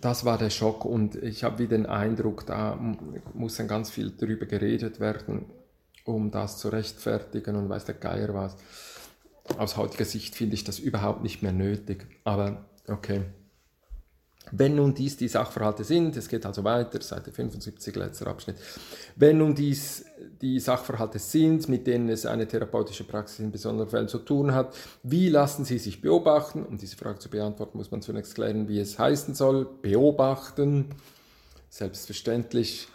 das 0.00 0.24
war 0.24 0.38
der 0.38 0.50
Schock 0.50 0.84
und 0.84 1.16
ich 1.16 1.44
habe 1.44 1.58
wieder 1.58 1.76
den 1.76 1.86
Eindruck, 1.86 2.46
da 2.46 2.78
muss 3.34 3.56
dann 3.56 3.68
ganz 3.68 3.90
viel 3.90 4.10
darüber 4.10 4.46
geredet 4.46 5.00
werden, 5.00 5.46
um 6.04 6.30
das 6.30 6.58
zu 6.58 6.68
rechtfertigen 6.68 7.56
und 7.56 7.68
weiß 7.68 7.84
der 7.84 7.94
Geier 7.94 8.34
was. 8.34 8.56
Aus 9.58 9.76
heutiger 9.76 10.04
Sicht 10.04 10.34
finde 10.34 10.54
ich 10.54 10.64
das 10.64 10.78
überhaupt 10.78 11.22
nicht 11.22 11.42
mehr 11.42 11.52
nötig, 11.52 12.06
aber 12.24 12.64
okay. 12.88 13.22
Wenn 14.52 14.76
nun 14.76 14.92
dies 14.94 15.16
die 15.16 15.28
Sachverhalte 15.28 15.82
sind, 15.82 16.14
es 16.16 16.28
geht 16.28 16.44
also 16.44 16.62
weiter, 16.62 17.00
Seite 17.00 17.32
75, 17.32 17.96
letzter 17.96 18.26
Abschnitt, 18.26 18.56
wenn 19.16 19.38
nun 19.38 19.54
dies 19.54 20.04
die 20.42 20.60
Sachverhalte 20.60 21.18
sind, 21.18 21.68
mit 21.70 21.86
denen 21.86 22.10
es 22.10 22.26
eine 22.26 22.46
therapeutische 22.46 23.04
Praxis 23.04 23.40
in 23.40 23.50
besonderen 23.50 23.88
Fällen 23.88 24.08
zu 24.08 24.18
tun 24.18 24.54
hat, 24.54 24.74
wie 25.02 25.30
lassen 25.30 25.64
sie 25.64 25.78
sich 25.78 26.02
beobachten? 26.02 26.64
Um 26.64 26.76
diese 26.76 26.96
Frage 26.96 27.18
zu 27.18 27.30
beantworten, 27.30 27.78
muss 27.78 27.90
man 27.90 28.02
zunächst 28.02 28.34
klären, 28.34 28.68
wie 28.68 28.78
es 28.78 28.98
heißen 28.98 29.34
soll. 29.34 29.66
Beobachten, 29.80 30.90
selbstverständlich 31.70 32.88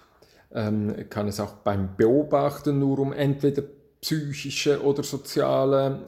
ähm, 0.53 1.09
kann 1.09 1.27
es 1.27 1.39
auch 1.39 1.53
beim 1.53 1.95
Beobachten 1.97 2.77
nur 2.77 2.99
um 2.99 3.13
entweder 3.13 3.63
psychische 3.99 4.83
oder 4.83 5.01
soziale, 5.01 6.01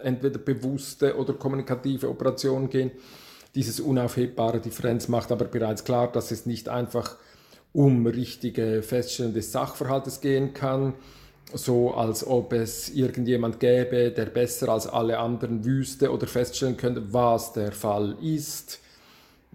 äh, 0.00 0.08
entweder 0.08 0.38
bewusste 0.38 1.16
oder 1.16 1.34
kommunikative 1.34 2.08
Operationen 2.08 2.68
gehen. 2.68 2.90
Dieses 3.54 3.80
unaufhebbare 3.80 4.60
Differenz 4.60 5.08
macht 5.08 5.30
aber 5.30 5.44
bereits 5.44 5.84
klar, 5.84 6.10
dass 6.10 6.30
es 6.30 6.46
nicht 6.46 6.68
einfach 6.68 7.16
um 7.72 8.06
richtige 8.06 8.82
Feststellung 8.82 9.34
des 9.34 9.52
Sachverhaltes 9.52 10.20
gehen 10.20 10.54
kann, 10.54 10.94
so 11.52 11.92
als 11.94 12.26
ob 12.26 12.52
es 12.52 12.88
irgendjemand 12.90 13.60
gäbe, 13.60 14.10
der 14.10 14.26
besser 14.26 14.70
als 14.70 14.86
alle 14.86 15.18
anderen 15.18 15.64
wüsste 15.64 16.10
oder 16.10 16.26
feststellen 16.26 16.76
könnte, 16.76 17.12
was 17.12 17.52
der 17.52 17.72
Fall 17.72 18.16
ist. 18.22 18.78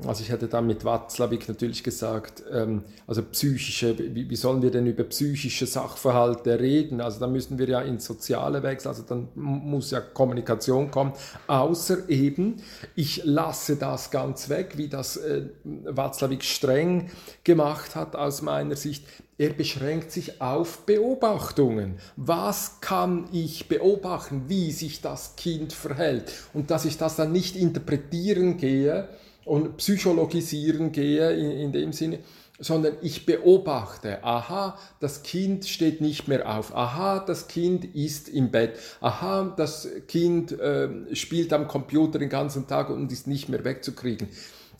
Also 0.06 0.22
ich 0.22 0.30
hätte 0.30 0.48
dann 0.48 0.68
mit 0.68 0.86
Watzlawick 0.86 1.48
natürlich 1.48 1.84
gesagt, 1.84 2.44
ähm, 2.52 2.84
also 3.08 3.24
psychische, 3.24 3.98
wie, 3.98 4.30
wie, 4.30 4.36
sollen 4.36 4.62
wir 4.62 4.70
denn 4.70 4.86
über 4.86 5.04
psychische 5.06 5.66
Sachverhalte 5.66 6.60
reden? 6.60 7.02
Also 7.02 7.20
da 7.20 7.26
müssen 7.26 7.58
wir 7.58 7.68
ja 7.68 7.82
ins 7.82 8.06
Soziale 8.06 8.62
wechseln, 8.62 8.90
also 8.90 9.02
dann 9.02 9.30
muss 9.34 9.90
ja 9.90 10.00
Kommunikation 10.00 10.92
kommen, 10.92 11.14
außer 11.48 12.10
eben, 12.10 12.58
ich 12.96 13.24
lasse 13.26 13.78
das 13.78 14.12
ganz 14.12 14.50
weg, 14.50 14.74
wie 14.78 14.88
das 14.88 15.18
äh, 15.18 15.48
Watzlawick 15.64 16.44
streng 16.44 17.10
gemacht 17.44 17.96
hat 17.96 18.16
aus 18.16 18.44
meiner 18.44 18.76
Sicht. 18.76 19.04
Er 19.40 19.50
beschränkt 19.50 20.12
sich 20.12 20.42
auf 20.42 20.86
Beobachtungen. 20.86 21.98
Was 22.18 22.82
kann 22.82 23.30
ich 23.32 23.68
beobachten, 23.68 24.44
wie 24.48 24.72
sich 24.72 25.02
das 25.02 25.36
Kind 25.38 25.74
verhält? 25.74 26.32
Und 26.54 26.70
dass 26.70 26.86
ich 26.86 26.98
das 26.98 27.16
dann 27.16 27.32
nicht 27.32 27.56
interpretieren 27.56 28.58
gehe, 28.58 29.10
und 29.48 29.78
psychologisieren 29.78 30.92
gehe 30.92 31.32
in, 31.32 31.52
in 31.52 31.72
dem 31.72 31.94
Sinne, 31.94 32.20
sondern 32.60 32.96
ich 33.02 33.26
beobachte, 33.26 34.24
aha, 34.24 34.78
das 35.00 35.24
Kind 35.24 35.68
steht 35.68 36.02
nicht 36.02 36.28
mehr 36.28 36.58
auf, 36.58 36.76
aha, 36.76 37.20
das 37.20 37.48
Kind 37.48 37.86
ist 37.96 38.30
im 38.30 38.50
Bett, 38.50 38.80
aha, 39.00 39.54
das 39.56 39.88
Kind 40.08 40.52
äh, 40.60 40.90
spielt 41.16 41.54
am 41.54 41.68
Computer 41.68 42.20
den 42.20 42.30
ganzen 42.30 42.68
Tag 42.68 42.90
und 42.90 43.12
ist 43.12 43.28
nicht 43.28 43.48
mehr 43.48 43.64
wegzukriegen. 43.64 44.28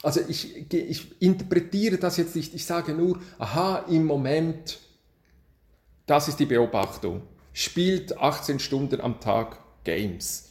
Also 0.04 0.22
ich, 0.28 0.72
ich 0.72 1.22
interpretiere 1.22 1.98
das 1.98 2.18
jetzt 2.18 2.36
nicht, 2.36 2.54
ich 2.54 2.66
sage 2.66 2.94
nur, 2.94 3.20
aha, 3.38 3.86
im 3.90 4.06
Moment, 4.06 4.80
das 6.06 6.28
ist 6.28 6.40
die 6.40 6.46
Beobachtung, 6.46 7.22
spielt 7.54 8.18
18 8.18 8.60
Stunden 8.60 9.02
am 9.02 9.20
Tag 9.20 9.60
Games. 9.84 10.50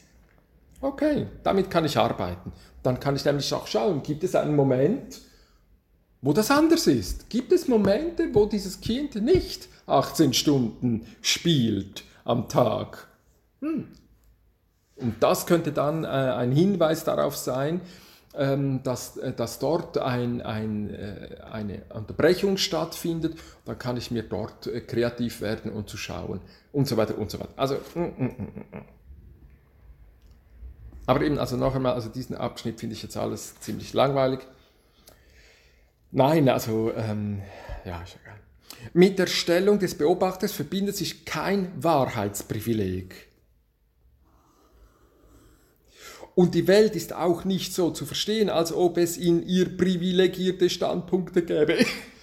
Okay, 0.80 1.26
damit 1.42 1.70
kann 1.70 1.84
ich 1.84 1.96
arbeiten. 1.96 2.52
Dann 2.86 3.00
kann 3.00 3.16
ich 3.16 3.24
nämlich 3.24 3.52
auch 3.52 3.66
schauen, 3.66 4.04
gibt 4.04 4.22
es 4.22 4.36
einen 4.36 4.54
Moment, 4.54 5.20
wo 6.22 6.32
das 6.32 6.52
anders 6.52 6.86
ist? 6.86 7.28
Gibt 7.28 7.50
es 7.50 7.66
Momente, 7.66 8.28
wo 8.32 8.46
dieses 8.46 8.80
Kind 8.80 9.16
nicht 9.16 9.68
18 9.86 10.32
Stunden 10.32 11.04
spielt 11.20 12.04
am 12.24 12.48
Tag? 12.48 13.08
Hm. 13.60 13.88
Und 14.94 15.14
das 15.20 15.46
könnte 15.46 15.72
dann 15.72 16.04
äh, 16.04 16.06
ein 16.06 16.52
Hinweis 16.52 17.02
darauf 17.02 17.36
sein, 17.36 17.80
ähm, 18.36 18.84
dass, 18.84 19.16
äh, 19.16 19.32
dass 19.32 19.58
dort 19.58 19.98
ein, 19.98 20.40
ein, 20.40 20.94
äh, 20.94 21.38
eine 21.50 21.82
Unterbrechung 21.92 22.56
stattfindet. 22.56 23.36
Dann 23.64 23.80
kann 23.80 23.96
ich 23.96 24.12
mir 24.12 24.22
dort 24.22 24.68
äh, 24.68 24.80
kreativ 24.80 25.40
werden 25.40 25.72
und 25.72 25.88
zu 25.88 25.96
schauen 25.96 26.40
und 26.70 26.86
so 26.86 26.96
weiter 26.96 27.18
und 27.18 27.32
so 27.32 27.40
weiter. 27.40 27.52
Also, 27.56 27.74
mm, 27.96 28.00
mm, 28.00 28.04
mm, 28.06 28.26
mm, 28.28 28.76
mm. 28.78 28.95
Aber 31.06 31.22
eben, 31.22 31.38
also 31.38 31.56
noch 31.56 31.74
einmal, 31.74 31.94
also 31.94 32.08
diesen 32.08 32.36
Abschnitt 32.36 32.80
finde 32.80 32.94
ich 32.94 33.02
jetzt 33.02 33.16
alles 33.16 33.58
ziemlich 33.60 33.94
langweilig. 33.94 34.40
Nein, 36.10 36.48
also, 36.48 36.92
ähm, 36.94 37.42
ja, 37.84 38.02
ist 38.02 38.16
egal. 38.22 38.36
Mit 38.92 39.18
der 39.18 39.26
Stellung 39.26 39.78
des 39.78 39.96
Beobachters 39.96 40.52
verbindet 40.52 40.96
sich 40.96 41.24
kein 41.24 41.70
Wahrheitsprivileg. 41.82 43.14
Und 46.34 46.54
die 46.54 46.66
Welt 46.66 46.94
ist 46.96 47.14
auch 47.14 47.44
nicht 47.44 47.72
so 47.72 47.90
zu 47.90 48.04
verstehen, 48.04 48.50
als 48.50 48.72
ob 48.72 48.98
es 48.98 49.16
in 49.16 49.46
ihr 49.46 49.76
privilegierte 49.76 50.68
Standpunkte 50.68 51.42
gäbe. 51.42 51.78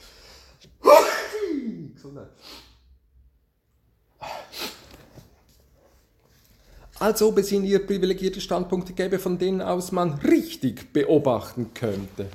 als 7.03 7.21
ob 7.21 7.37
es 7.37 7.51
in 7.51 7.65
ihr 7.65 7.85
privilegierte 7.85 8.39
Standpunkte 8.39 8.93
gäbe, 8.93 9.19
von 9.19 9.37
denen 9.37 9.61
aus 9.61 9.91
man 9.91 10.13
richtig 10.19 10.93
beobachten 10.93 11.73
könnte. 11.73 12.29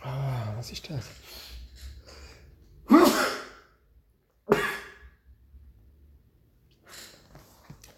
Ah, 0.00 0.54
was 0.56 0.72
ist 0.72 0.88
das? 0.88 1.04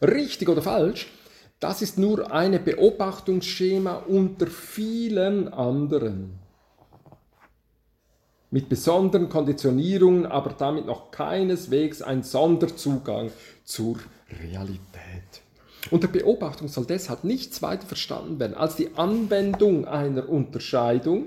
Richtig 0.02 0.48
oder 0.48 0.62
falsch? 0.62 1.06
Das 1.60 1.80
ist 1.80 1.96
nur 1.96 2.32
eine 2.32 2.58
Beobachtungsschema 2.58 4.02
unter 4.08 4.48
vielen 4.48 5.46
anderen 5.46 6.40
mit 8.56 8.70
besonderen 8.70 9.28
Konditionierungen, 9.28 10.24
aber 10.24 10.54
damit 10.56 10.86
noch 10.86 11.10
keineswegs 11.10 12.00
ein 12.00 12.22
Sonderzugang 12.22 13.30
zur 13.64 13.98
Realität. 14.42 15.42
Unter 15.90 16.08
Beobachtung 16.08 16.66
soll 16.68 16.86
deshalb 16.86 17.22
nichts 17.22 17.60
weiter 17.60 17.86
verstanden 17.86 18.40
werden 18.40 18.54
als 18.54 18.76
die 18.76 18.96
Anwendung 18.96 19.84
einer 19.84 20.26
Unterscheidung 20.26 21.26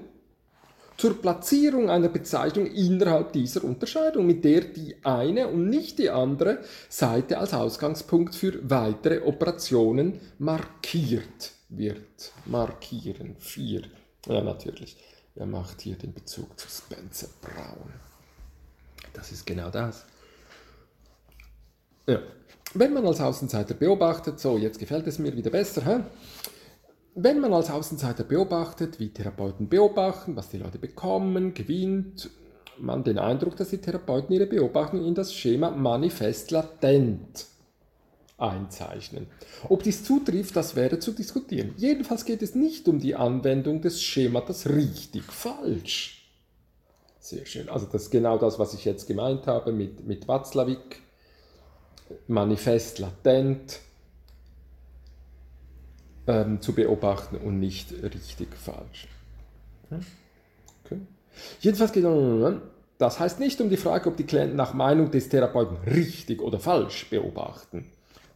zur 0.98 1.22
Platzierung 1.22 1.92
einer 1.92 2.10
Bezeichnung 2.10 2.66
innerhalb 2.66 3.32
dieser 3.34 3.64
Unterscheidung, 3.64 4.26
mit 4.26 4.44
der 4.44 4.62
die 4.62 4.96
eine 5.04 5.50
und 5.50 5.70
nicht 5.70 6.00
die 6.00 6.10
andere 6.10 6.58
Seite 6.90 7.38
als 7.38 7.54
Ausgangspunkt 7.54 8.34
für 8.34 8.60
weitere 8.68 9.22
Operationen 9.22 10.20
markiert 10.40 11.52
wird. 11.70 12.32
Markieren. 12.48 13.36
Vier. 13.38 13.84
Ja, 14.26 14.42
natürlich. 14.42 14.98
Er 15.40 15.46
macht 15.46 15.80
hier 15.82 15.96
den 15.96 16.14
Bezug 16.14 16.60
zu 16.60 16.68
Spencer 16.68 17.30
Brown. 17.42 17.94
Das 19.14 19.32
ist 19.32 19.46
genau 19.46 19.70
das. 19.70 20.06
Ja. 22.06 22.20
Wenn 22.74 22.94
man 22.94 23.08
als 23.08 23.22
Außenseiter 23.22 23.74
beobachtet, 23.74 24.40
so 24.40 24.58
jetzt 24.58 24.78
gefällt 24.80 25.08
es 25.08 25.18
mir 25.18 25.36
wieder 25.36 25.50
besser, 25.50 25.86
hä? 25.86 26.04
wenn 27.16 27.40
man 27.40 27.54
als 27.54 27.72
Außenseiter 27.72 28.26
beobachtet, 28.26 29.00
wie 29.00 29.10
Therapeuten 29.10 29.70
beobachten, 29.70 30.36
was 30.36 30.50
die 30.50 30.58
Leute 30.58 30.78
bekommen, 30.78 31.54
gewinnt 31.54 32.30
man 32.78 33.04
den 33.04 33.18
Eindruck, 33.18 33.56
dass 33.56 33.70
die 33.70 33.80
Therapeuten 33.80 34.36
ihre 34.36 34.46
Beobachtung 34.46 35.06
in 35.06 35.16
das 35.16 35.34
Schema 35.34 35.72
manifest 35.72 36.52
latent 36.52 37.48
einzeichnen. 38.40 39.28
Ob 39.68 39.84
dies 39.84 40.04
zutrifft, 40.04 40.56
das 40.56 40.76
wäre 40.76 41.00
zu 41.00 41.12
diskutieren. 41.12 41.74
Jedenfalls 41.78 42.26
geht 42.26 42.42
es 42.42 42.56
nicht 42.56 42.88
um 42.88 43.00
die 43.00 43.16
Anwendung 43.16 43.82
des 43.82 44.02
Schemas 44.02 44.68
richtig 44.68 45.24
falsch. 45.24 46.32
Sehr 47.20 47.46
schön. 47.46 47.70
Also 47.70 47.86
das 47.86 48.04
ist 48.04 48.12
genau 48.12 48.38
das, 48.38 48.58
was 48.60 48.74
ich 48.74 48.86
jetzt 48.86 49.08
gemeint 49.08 49.46
habe 49.46 49.72
mit, 49.72 50.08
mit 50.08 50.28
Watzlawick. 50.28 51.02
Manifest 52.28 52.98
latent 52.98 53.80
ähm, 56.26 56.60
zu 56.60 56.74
beobachten 56.74 57.36
und 57.38 57.60
nicht 57.60 57.92
richtig 58.02 58.56
falsch. 58.56 59.08
Okay. 60.86 61.00
Jedenfalls 61.62 61.92
geht 61.92 62.04
es 62.04 62.62
das 62.98 63.20
heißt 63.20 63.40
nicht 63.40 63.62
um 63.62 63.70
die 63.70 63.78
Frage, 63.78 64.10
ob 64.10 64.18
die 64.18 64.26
Klienten 64.26 64.58
nach 64.58 64.74
Meinung 64.74 65.10
des 65.10 65.30
Therapeuten 65.30 65.78
richtig 65.86 66.42
oder 66.42 66.60
falsch 66.60 67.10
beobachten 67.10 67.86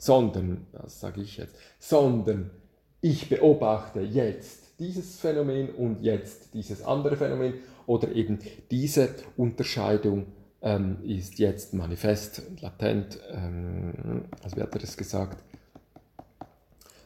sondern, 0.04 0.68
das 0.74 0.99
sage 0.99 1.22
ich 1.22 1.38
jetzt, 1.38 1.56
sondern 1.80 2.51
ich 2.99 3.30
beobachte 3.30 4.01
jetzt 4.01 4.80
dieses 4.80 5.20
Phänomen 5.20 5.70
und 5.70 6.01
jetzt 6.01 6.54
dieses 6.54 6.84
andere 6.84 7.16
Phänomen 7.16 7.54
oder 7.86 8.12
eben 8.12 8.39
diese 8.70 9.10
Unterscheidung 9.38 10.26
ähm, 10.62 10.97
ist 11.04 11.39
jetzt 11.39 11.74
manifest, 11.74 12.41
latent, 12.62 13.20
ähm, 13.32 14.26
also 14.43 14.58
wie 14.58 14.62
hat 14.62 14.74
er 14.74 14.80
das 14.80 14.97
gesagt, 14.97 15.41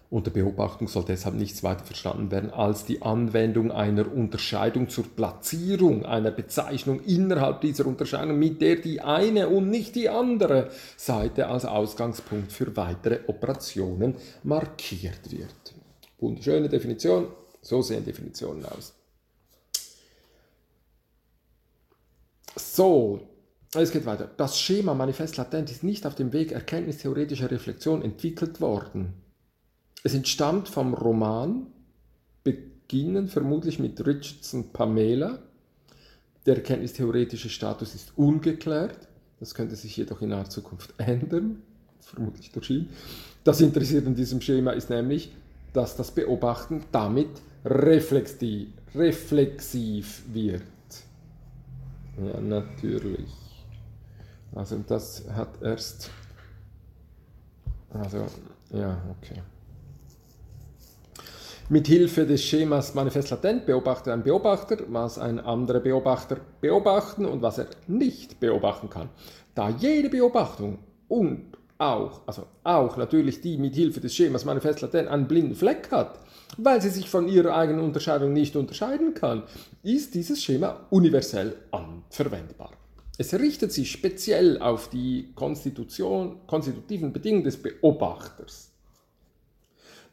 unter 0.10 0.32
Beobachtung 0.32 0.88
soll 0.88 1.04
deshalb 1.04 1.36
nichts 1.36 1.64
weiter 1.64 1.84
verstanden 1.84 2.32
werden 2.32 2.52
als 2.52 2.86
die 2.86 3.02
Anwendung 3.02 3.72
einer 3.72 4.10
Unterscheidung 4.10 4.88
zur 4.88 5.04
Platzierung 5.04 6.06
einer 6.06 6.32
Bezeichnung 6.32 7.02
innerhalb 7.02 7.60
dieser 7.62 7.86
Unterscheidung, 7.86 8.40
mit 8.40 8.62
der 8.62 8.78
die 8.78 9.02
eine 9.02 9.50
und 9.50 9.70
nicht 9.70 9.96
die 9.96 10.08
andere 10.08 10.70
Seite 10.96 11.48
als 11.48 11.66
Ausgangspunkt 11.66 12.54
für 12.54 12.76
weitere 12.78 13.20
Operationen 13.28 14.16
markiert 14.44 15.30
wird. 15.30 15.74
Wunderschöne 16.20 16.70
Definition. 16.70 17.28
So 17.62 17.82
sehen 17.82 18.06
Definitionen 18.06 18.64
aus. 18.66 18.94
So, 22.56 23.28
es 23.76 23.92
geht 23.92 24.06
weiter. 24.06 24.32
Das 24.38 24.58
Schema 24.58 24.94
Manifest 24.94 25.36
Latent 25.36 25.70
ist 25.70 25.84
nicht 25.84 26.08
auf 26.08 26.16
dem 26.16 26.32
Weg 26.32 26.54
erkenntnistheoretischer 26.54 27.52
Reflexion 27.52 28.02
entwickelt 28.02 28.62
worden. 28.62 29.27
Es 30.08 30.14
entstammt 30.14 30.70
vom 30.70 30.94
Roman, 30.94 31.68
beginnen 32.46 33.28
vermutlich 33.28 33.78
mit 33.78 34.00
Richardson 34.08 34.72
Pamela. 34.72 35.40
Der 36.46 36.56
erkenntnistheoretische 36.56 37.50
Status 37.50 37.94
ist 37.94 38.14
ungeklärt. 38.18 39.10
Das 39.42 39.54
könnte 39.54 39.76
sich 39.76 39.98
jedoch 39.98 40.22
in 40.22 40.30
naher 40.30 40.50
Zukunft 40.50 40.94
ändern, 40.98 41.62
vermutlich 42.00 42.54
durch 42.54 42.70
ihn. 42.70 42.90
Das 43.44 43.60
Interessierte 43.60 44.08
in 44.08 44.16
diesem 44.16 44.40
Schema 44.40 44.72
ist 44.72 44.90
nämlich, 44.90 45.34
dass 45.74 45.98
das 45.98 46.12
Beobachten 46.12 46.86
damit 46.94 47.42
reflexiv, 47.66 48.70
reflexiv 48.96 50.24
wird. 50.32 50.64
Ja, 52.18 52.40
natürlich. 52.40 53.34
Also 54.56 54.82
das 54.88 55.26
hat 55.32 55.62
erst... 55.62 56.10
Also, 57.90 58.26
ja, 58.72 59.02
okay. 59.20 59.42
Mit 61.70 61.88
Hilfe 61.88 62.26
des 62.26 62.42
Schemas 62.46 62.94
Manifest 62.94 63.30
Latent 63.30 63.66
beobachtet 63.66 64.14
ein 64.14 64.24
Beobachter, 64.24 64.78
was 64.88 65.20
ein 65.20 65.38
anderer 65.38 65.82
Beobachter 65.82 66.38
beobachten 66.62 67.26
und 67.26 67.42
was 67.42 67.58
er 67.58 67.68
nicht 67.88 68.40
beobachten 68.40 68.90
kann. 68.90 69.10
Da 69.54 69.68
jede 69.68 70.08
Beobachtung 70.08 70.80
und 71.10 71.58
auch, 71.78 72.22
also 72.26 72.44
auch 72.64 72.96
natürlich 72.96 73.42
die 73.42 73.58
mit 73.58 73.76
Hilfe 73.76 74.00
des 74.00 74.16
Schemas 74.16 74.46
Manifest 74.46 74.80
Latent 74.80 75.10
einen 75.10 75.28
blinden 75.28 75.56
Fleck 75.56 75.92
hat, 75.92 76.18
weil 76.56 76.82
sie 76.82 76.88
sich 76.88 77.10
von 77.10 77.28
ihrer 77.28 77.54
eigenen 77.54 77.84
Unterscheidung 77.84 78.32
nicht 78.32 78.56
unterscheiden 78.56 79.14
kann, 79.14 79.44
ist 79.84 80.16
dieses 80.16 80.42
Schema 80.42 80.88
universell 80.90 81.54
anverwendbar. 81.72 82.72
Es 83.18 83.34
richtet 83.34 83.74
sich 83.74 83.92
speziell 83.92 84.62
auf 84.62 84.90
die 84.90 85.34
Konstitution, 85.36 86.38
konstitutiven 86.48 87.12
Bedingungen 87.12 87.44
des 87.44 87.62
Beobachters. 87.62 88.72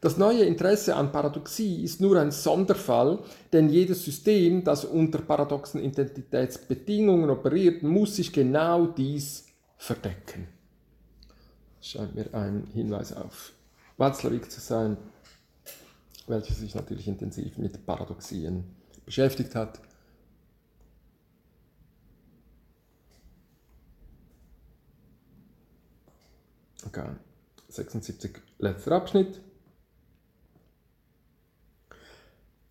Das 0.01 0.17
neue 0.17 0.43
Interesse 0.43 0.95
an 0.95 1.11
Paradoxie 1.11 1.83
ist 1.83 2.01
nur 2.01 2.19
ein 2.19 2.31
Sonderfall, 2.31 3.19
denn 3.53 3.69
jedes 3.69 4.05
System, 4.05 4.63
das 4.63 4.85
unter 4.85 5.19
paradoxen 5.19 5.81
Identitätsbedingungen 5.81 7.29
operiert, 7.29 7.81
muss 7.81 8.15
sich 8.17 8.31
genau 8.31 8.85
dies 8.85 9.45
verdecken. 9.77 10.47
Scheint 11.81 12.15
mir 12.15 12.33
ein 12.33 12.67
Hinweis 12.73 13.13
auf 13.13 13.53
Watzlawick 13.97 14.51
zu 14.51 14.59
sein, 14.59 14.97
welcher 16.27 16.53
sich 16.53 16.75
natürlich 16.75 17.07
intensiv 17.07 17.57
mit 17.57 17.85
Paradoxien 17.85 18.63
beschäftigt 19.05 19.55
hat. 19.55 19.79
Okay. 26.85 27.09
76, 27.69 28.39
letzter 28.59 28.91
Abschnitt. 28.93 29.41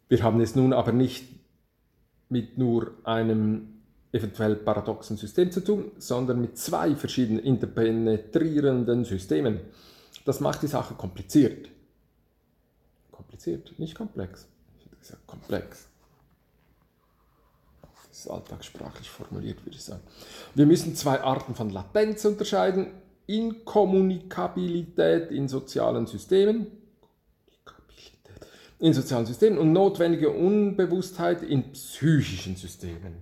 Wir 0.08 0.22
haben 0.22 0.40
es 0.40 0.54
nun 0.54 0.72
aber 0.72 0.92
nicht 0.92 1.28
mit 2.28 2.56
nur 2.58 2.92
einem 3.04 3.80
eventuell 4.12 4.54
paradoxen 4.56 5.16
System 5.16 5.50
zu 5.50 5.60
tun, 5.60 5.90
sondern 5.98 6.40
mit 6.40 6.58
zwei 6.58 6.94
verschiedenen 6.94 7.42
interpenetrierenden 7.42 9.04
Systemen. 9.04 9.60
Das 10.24 10.38
macht 10.40 10.62
die 10.62 10.68
Sache 10.68 10.94
kompliziert. 10.94 11.68
Kompliziert, 13.10 13.78
nicht 13.78 13.94
komplex. 13.94 14.46
Ich 14.78 14.86
hätte 14.86 14.96
gesagt 14.96 15.26
komplex. 15.26 15.88
Das 18.08 18.20
ist 18.20 18.28
alltagssprachlich 18.28 19.10
formuliert, 19.10 19.66
würde 19.66 19.76
ich 19.76 19.82
sagen. 19.82 20.02
Wir 20.54 20.66
müssen 20.66 20.94
zwei 20.94 21.20
Arten 21.20 21.56
von 21.56 21.70
Latenz 21.70 22.24
unterscheiden. 22.24 22.92
Inkommunikabilität 23.26 25.32
in 25.32 25.48
sozialen 25.48 26.06
Systemen 26.06 26.83
in 28.78 28.92
sozialen 28.92 29.26
Systemen 29.26 29.58
und 29.58 29.72
notwendige 29.72 30.30
Unbewusstheit 30.30 31.42
in 31.42 31.72
psychischen 31.72 32.56
Systemen. 32.56 33.16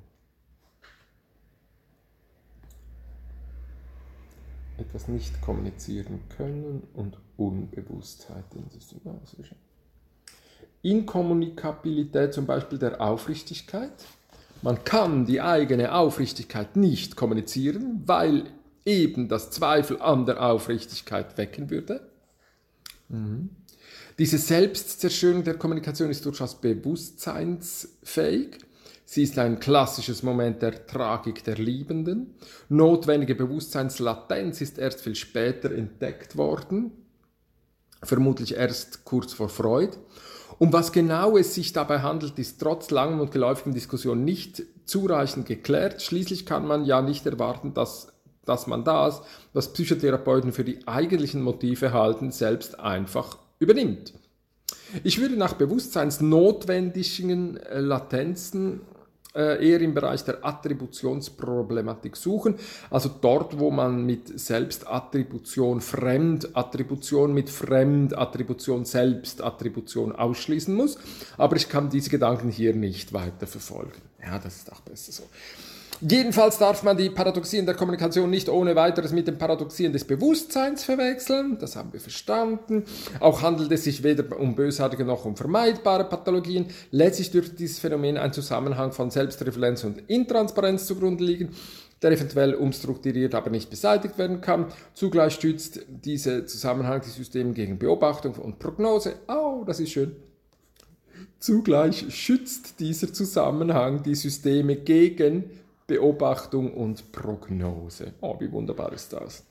Etwas 4.79 5.09
nicht 5.09 5.41
kommunizieren 5.41 6.21
können 6.37 6.83
und 6.95 7.19
Unbewusstheit 7.37 8.45
in 8.55 8.69
Systemen. 8.71 9.21
Inkommunikabilität 10.83 12.35
zum 12.35 12.47
Beispiel 12.47 12.79
der 12.79 13.01
Aufrichtigkeit. 13.01 13.93
Man 14.63 14.83
kann 14.85 15.27
die 15.27 15.41
eigene 15.41 15.95
Aufrichtigkeit 15.95 16.77
nicht 16.77 17.17
kommunizieren, 17.17 18.03
weil 18.07 18.45
eben 18.85 19.29
das 19.29 19.51
Zweifel 19.51 20.01
an 20.01 20.27
der 20.27 20.43
Aufrichtigkeit 20.43 21.37
wecken 21.39 21.71
würde. 21.71 22.09
Mhm. 23.09 23.51
Diese 24.23 24.39
Selbstzerstörung 24.39 25.43
der 25.43 25.59
Kommunikation 25.59 26.09
ist 26.09 26.25
durchaus 26.25 26.61
bewusstseinsfähig. 26.61 28.57
Sie 29.05 29.25
ist 29.25 29.37
ein 29.37 29.59
klassisches 29.59 30.23
Moment 30.23 30.63
der 30.63 30.87
Tragik 30.87 31.43
der 31.43 31.57
Liebenden. 31.57 32.37
Notwendige 32.69 33.35
Bewusstseinslatenz 33.35 34.61
ist 34.61 34.79
erst 34.79 35.01
viel 35.01 35.17
später 35.17 35.73
entdeckt 35.73 36.37
worden, 36.37 36.93
vermutlich 38.01 38.55
erst 38.55 39.05
kurz 39.05 39.33
vor 39.33 39.49
Freud. 39.49 39.97
Um 40.61 40.73
was 40.73 40.93
genau 40.93 41.37
es 41.37 41.57
sich 41.57 41.73
dabei 41.73 42.03
handelt, 42.03 42.39
ist 42.39 42.61
trotz 42.61 42.93
langen 42.93 43.19
und 43.19 43.33
geläufigen 43.33 43.75
Diskussionen 43.75 44.25
nicht 44.25 44.63
zureichend 44.85 45.47
geklärt. 45.47 46.01
Schließlich 46.01 46.47
kann 46.47 46.65
man 46.65 46.85
ja 46.85 47.03
nicht 47.03 47.27
erwarten, 47.27 47.75
dass, 47.75 48.13
dass 48.45 48.69
man 48.69 48.85
das, 48.85 49.23
was 49.53 49.73
Psychotherapeuten 49.73 50.53
für 50.53 50.63
die 50.63 50.87
eigentlichen 50.87 51.43
Motive 51.43 51.93
halten, 51.93 52.31
selbst 52.31 52.79
einfach 52.79 53.42
übernimmt. 53.63 54.13
Ich 55.05 55.21
würde 55.21 55.37
nach 55.37 55.53
bewusstseinsnotwendigen 55.55 57.57
äh, 57.57 57.81
Latenzen 57.81 58.83
äh, 59.35 59.67
eher 59.67 59.81
im 59.81 59.95
Bereich 59.95 60.23
der 60.25 60.45
Attributionsproblematik 60.45 62.17
suchen, 62.17 62.57
also 62.91 63.11
dort, 63.21 63.59
wo 63.59 63.71
man 63.71 64.05
mit 64.05 64.39
Selbstattribution 64.39 65.81
Fremdattribution 65.81 67.33
mit 67.33 67.49
Fremdattribution 67.49 68.85
Selbstattribution 68.85 70.13
ausschließen 70.13 70.75
muss, 70.75 70.99
aber 71.39 71.57
ich 71.57 71.71
kann 71.71 71.89
diese 71.89 72.11
Gedanken 72.11 72.51
hier 72.51 72.75
nicht 72.75 73.15
weiter 73.15 73.47
verfolgen. 73.47 74.03
Ja, 74.23 74.39
das 74.39 74.57
ist 74.57 74.71
auch 74.73 74.81
besser 74.81 75.13
so. 75.13 75.23
Jedenfalls 76.09 76.59
darf 76.59 76.83
man 76.83 76.97
die 76.97 77.11
Paradoxien 77.11 77.65
der 77.65 77.77
Kommunikation 77.77 78.29
nicht 78.29 78.49
ohne 78.49 78.75
weiteres 78.75 79.13
mit 79.13 79.29
den 79.29 79.39
Paradoxien 79.39 79.93
des 79.93 80.05
Bewusstseins 80.05 80.83
verwechseln. 80.83 81.59
Das 81.61 81.77
haben 81.77 81.93
wir 81.93 82.01
verstanden. 82.01 82.85
Auch 83.21 83.43
handelt 83.43 83.71
es 83.71 83.85
sich 83.85 84.03
weder 84.03 84.37
um 84.37 84.57
bösartige 84.57 85.05
noch 85.05 85.25
um 85.25 85.37
vermeidbare 85.37 86.05
Pathologien. 86.05 86.67
Letztlich 86.91 87.31
dürfte 87.31 87.55
dieses 87.55 87.79
Phänomen 87.79 88.17
ein 88.17 88.33
Zusammenhang 88.33 88.91
von 88.91 89.13
Selbstreferenz 89.13 89.85
und 89.85 90.03
Intransparenz 90.09 90.87
zugrunde 90.87 91.23
liegen 91.23 91.51
der 92.03 92.11
eventuell 92.11 92.55
umstrukturiert, 92.55 93.33
aber 93.37 93.51
nicht 93.51 93.71
beseitigt 93.71 94.19
werden 94.19 94.41
kann. 94.41 94.67
Zugleich 94.93 95.35
stützt 95.35 95.83
dieser 95.89 96.49
Zusammenhang 96.49 97.01
die 97.01 97.11
Systeme 97.11 97.53
gegen 97.53 97.79
Beobachtung 97.79 98.35
und 98.35 98.59
Prognose. 98.59 99.15
Oh, 99.29 99.63
das 99.65 99.79
ist 99.79 99.93
schön. 99.93 100.17
Zugleich 101.39 102.05
schützt 102.09 102.81
dieser 102.81 103.13
Zusammenhang 103.13 104.03
die 104.03 104.17
Systeme 104.17 104.75
gegen 104.75 105.45
Beobachtung 105.93 106.73
und 106.73 107.13
Prognose. 107.13 108.15
Oh, 108.23 108.41
wie 108.41 108.51
wunderbar 108.51 108.95
ist 108.95 109.13
das. 109.13 109.45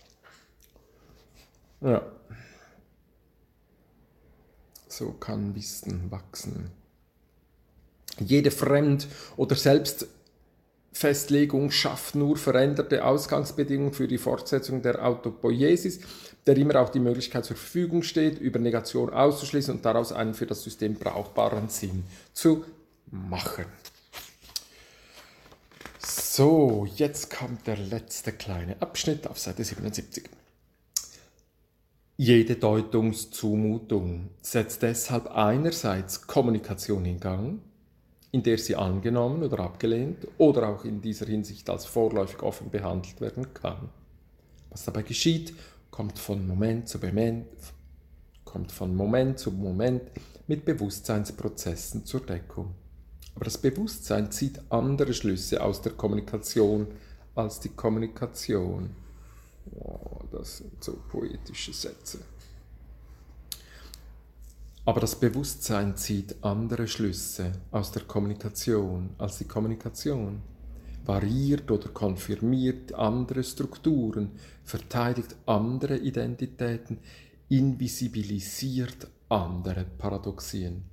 Ja. 1.81 2.01
So 4.87 5.11
kann 5.11 5.53
Wissen 5.53 6.09
wachsen. 6.09 6.71
Jede 8.19 8.49
Fremd- 8.49 9.07
oder 9.37 9.55
Selbstfestlegung 9.55 11.69
schafft 11.69 12.15
nur 12.15 12.37
veränderte 12.37 13.05
Ausgangsbedingungen 13.05 13.93
für 13.93 14.07
die 14.07 14.17
Fortsetzung 14.17 14.81
der 14.81 15.05
Autopoiesis, 15.05 15.99
der 16.47 16.57
immer 16.57 16.81
auch 16.81 16.89
die 16.89 16.99
Möglichkeit 16.99 17.45
zur 17.45 17.55
Verfügung 17.55 18.01
steht, 18.01 18.39
über 18.39 18.57
Negation 18.57 19.11
auszuschließen 19.11 19.75
und 19.75 19.85
daraus 19.85 20.11
einen 20.11 20.33
für 20.33 20.47
das 20.47 20.63
System 20.63 20.95
brauchbaren 20.95 21.69
Sinn 21.69 22.03
zu 22.33 22.65
machen. 23.11 23.65
So, 26.03 26.87
jetzt 26.95 27.29
kommt 27.29 27.67
der 27.67 27.77
letzte 27.77 28.31
kleine 28.31 28.81
Abschnitt 28.81 29.27
auf 29.27 29.37
Seite 29.37 29.63
77. 29.63 30.27
Jede 32.17 32.55
Deutungszumutung 32.55 34.31
setzt 34.41 34.81
deshalb 34.81 35.27
einerseits 35.27 36.25
Kommunikation 36.25 37.05
in 37.05 37.19
Gang, 37.19 37.59
in 38.31 38.41
der 38.41 38.57
sie 38.57 38.75
angenommen 38.75 39.43
oder 39.43 39.59
abgelehnt 39.59 40.27
oder 40.39 40.69
auch 40.69 40.85
in 40.85 41.01
dieser 41.01 41.27
Hinsicht 41.27 41.69
als 41.69 41.85
vorläufig 41.85 42.41
offen 42.41 42.71
behandelt 42.71 43.21
werden 43.21 43.53
kann. 43.53 43.89
Was 44.71 44.85
dabei 44.85 45.03
geschieht, 45.03 45.53
kommt 45.91 46.17
von 46.17 46.47
Moment 46.47 46.89
zu 46.89 46.97
Moment, 46.97 47.45
kommt 48.43 48.71
von 48.71 48.95
Moment 48.95 49.37
zu 49.37 49.51
Moment 49.51 50.01
mit 50.47 50.65
Bewusstseinsprozessen 50.65 52.05
zur 52.05 52.21
Deckung. 52.21 52.73
Aber 53.35 53.45
das 53.45 53.57
Bewusstsein 53.57 54.31
zieht 54.31 54.61
andere 54.69 55.13
Schlüsse 55.13 55.63
aus 55.63 55.81
der 55.81 55.93
Kommunikation 55.93 56.87
als 57.35 57.59
die 57.59 57.69
Kommunikation. 57.69 58.95
Oh, 59.73 60.19
das 60.31 60.57
sind 60.57 60.83
so 60.83 60.93
poetische 61.09 61.73
Sätze. 61.73 62.19
Aber 64.83 64.99
das 64.99 65.15
Bewusstsein 65.15 65.95
zieht 65.95 66.43
andere 66.43 66.87
Schlüsse 66.87 67.51
aus 67.69 67.91
der 67.91 68.03
Kommunikation 68.03 69.11
als 69.19 69.37
die 69.37 69.45
Kommunikation, 69.45 70.41
variiert 71.05 71.69
oder 71.69 71.89
konfirmiert 71.89 72.93
andere 72.93 73.43
Strukturen, 73.43 74.31
verteidigt 74.63 75.35
andere 75.45 75.97
Identitäten, 75.97 76.97
invisibilisiert 77.47 79.07
andere 79.29 79.85
Paradoxien. 79.97 80.90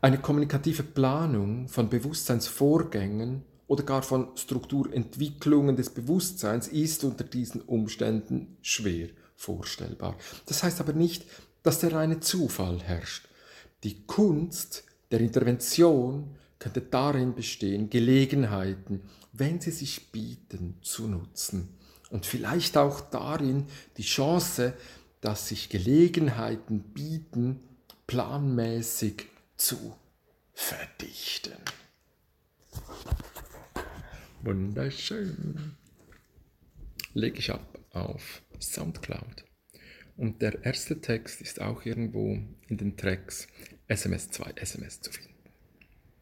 Eine 0.00 0.18
kommunikative 0.18 0.82
Planung 0.82 1.68
von 1.68 1.88
Bewusstseinsvorgängen 1.88 3.42
oder 3.66 3.82
gar 3.82 4.02
von 4.02 4.36
Strukturentwicklungen 4.36 5.76
des 5.76 5.90
Bewusstseins 5.90 6.68
ist 6.68 7.04
unter 7.04 7.24
diesen 7.24 7.62
Umständen 7.62 8.56
schwer 8.62 9.08
vorstellbar. 9.36 10.16
Das 10.46 10.62
heißt 10.62 10.80
aber 10.80 10.92
nicht, 10.92 11.24
dass 11.62 11.80
der 11.80 11.92
reine 11.92 12.20
Zufall 12.20 12.80
herrscht. 12.80 13.28
Die 13.82 14.06
Kunst 14.06 14.84
der 15.10 15.20
Intervention 15.20 16.36
könnte 16.58 16.80
darin 16.80 17.34
bestehen, 17.34 17.90
Gelegenheiten, 17.90 19.02
wenn 19.32 19.60
sie 19.60 19.70
sich 19.70 20.10
bieten, 20.10 20.78
zu 20.82 21.06
nutzen. 21.06 21.68
Und 22.10 22.24
vielleicht 22.24 22.76
auch 22.76 23.00
darin 23.00 23.66
die 23.96 24.02
Chance, 24.02 24.74
dass 25.20 25.48
sich 25.48 25.68
Gelegenheiten 25.68 26.80
bieten, 26.80 27.60
planmäßig 28.06 29.26
zu 29.56 29.96
verdichten. 30.52 31.58
Wunderschön. 34.42 35.76
Lege 37.14 37.38
ich 37.38 37.50
ab 37.50 37.78
auf 37.90 38.42
Soundcloud. 38.60 39.44
Und 40.16 40.40
der 40.40 40.64
erste 40.64 41.00
Text 41.00 41.40
ist 41.40 41.60
auch 41.60 41.84
irgendwo 41.84 42.38
in 42.68 42.76
den 42.76 42.96
Tracks 42.96 43.48
SMS 43.88 44.30
2 44.30 44.52
SMS 44.56 45.00
zu 45.00 45.10
finden. 45.10 45.35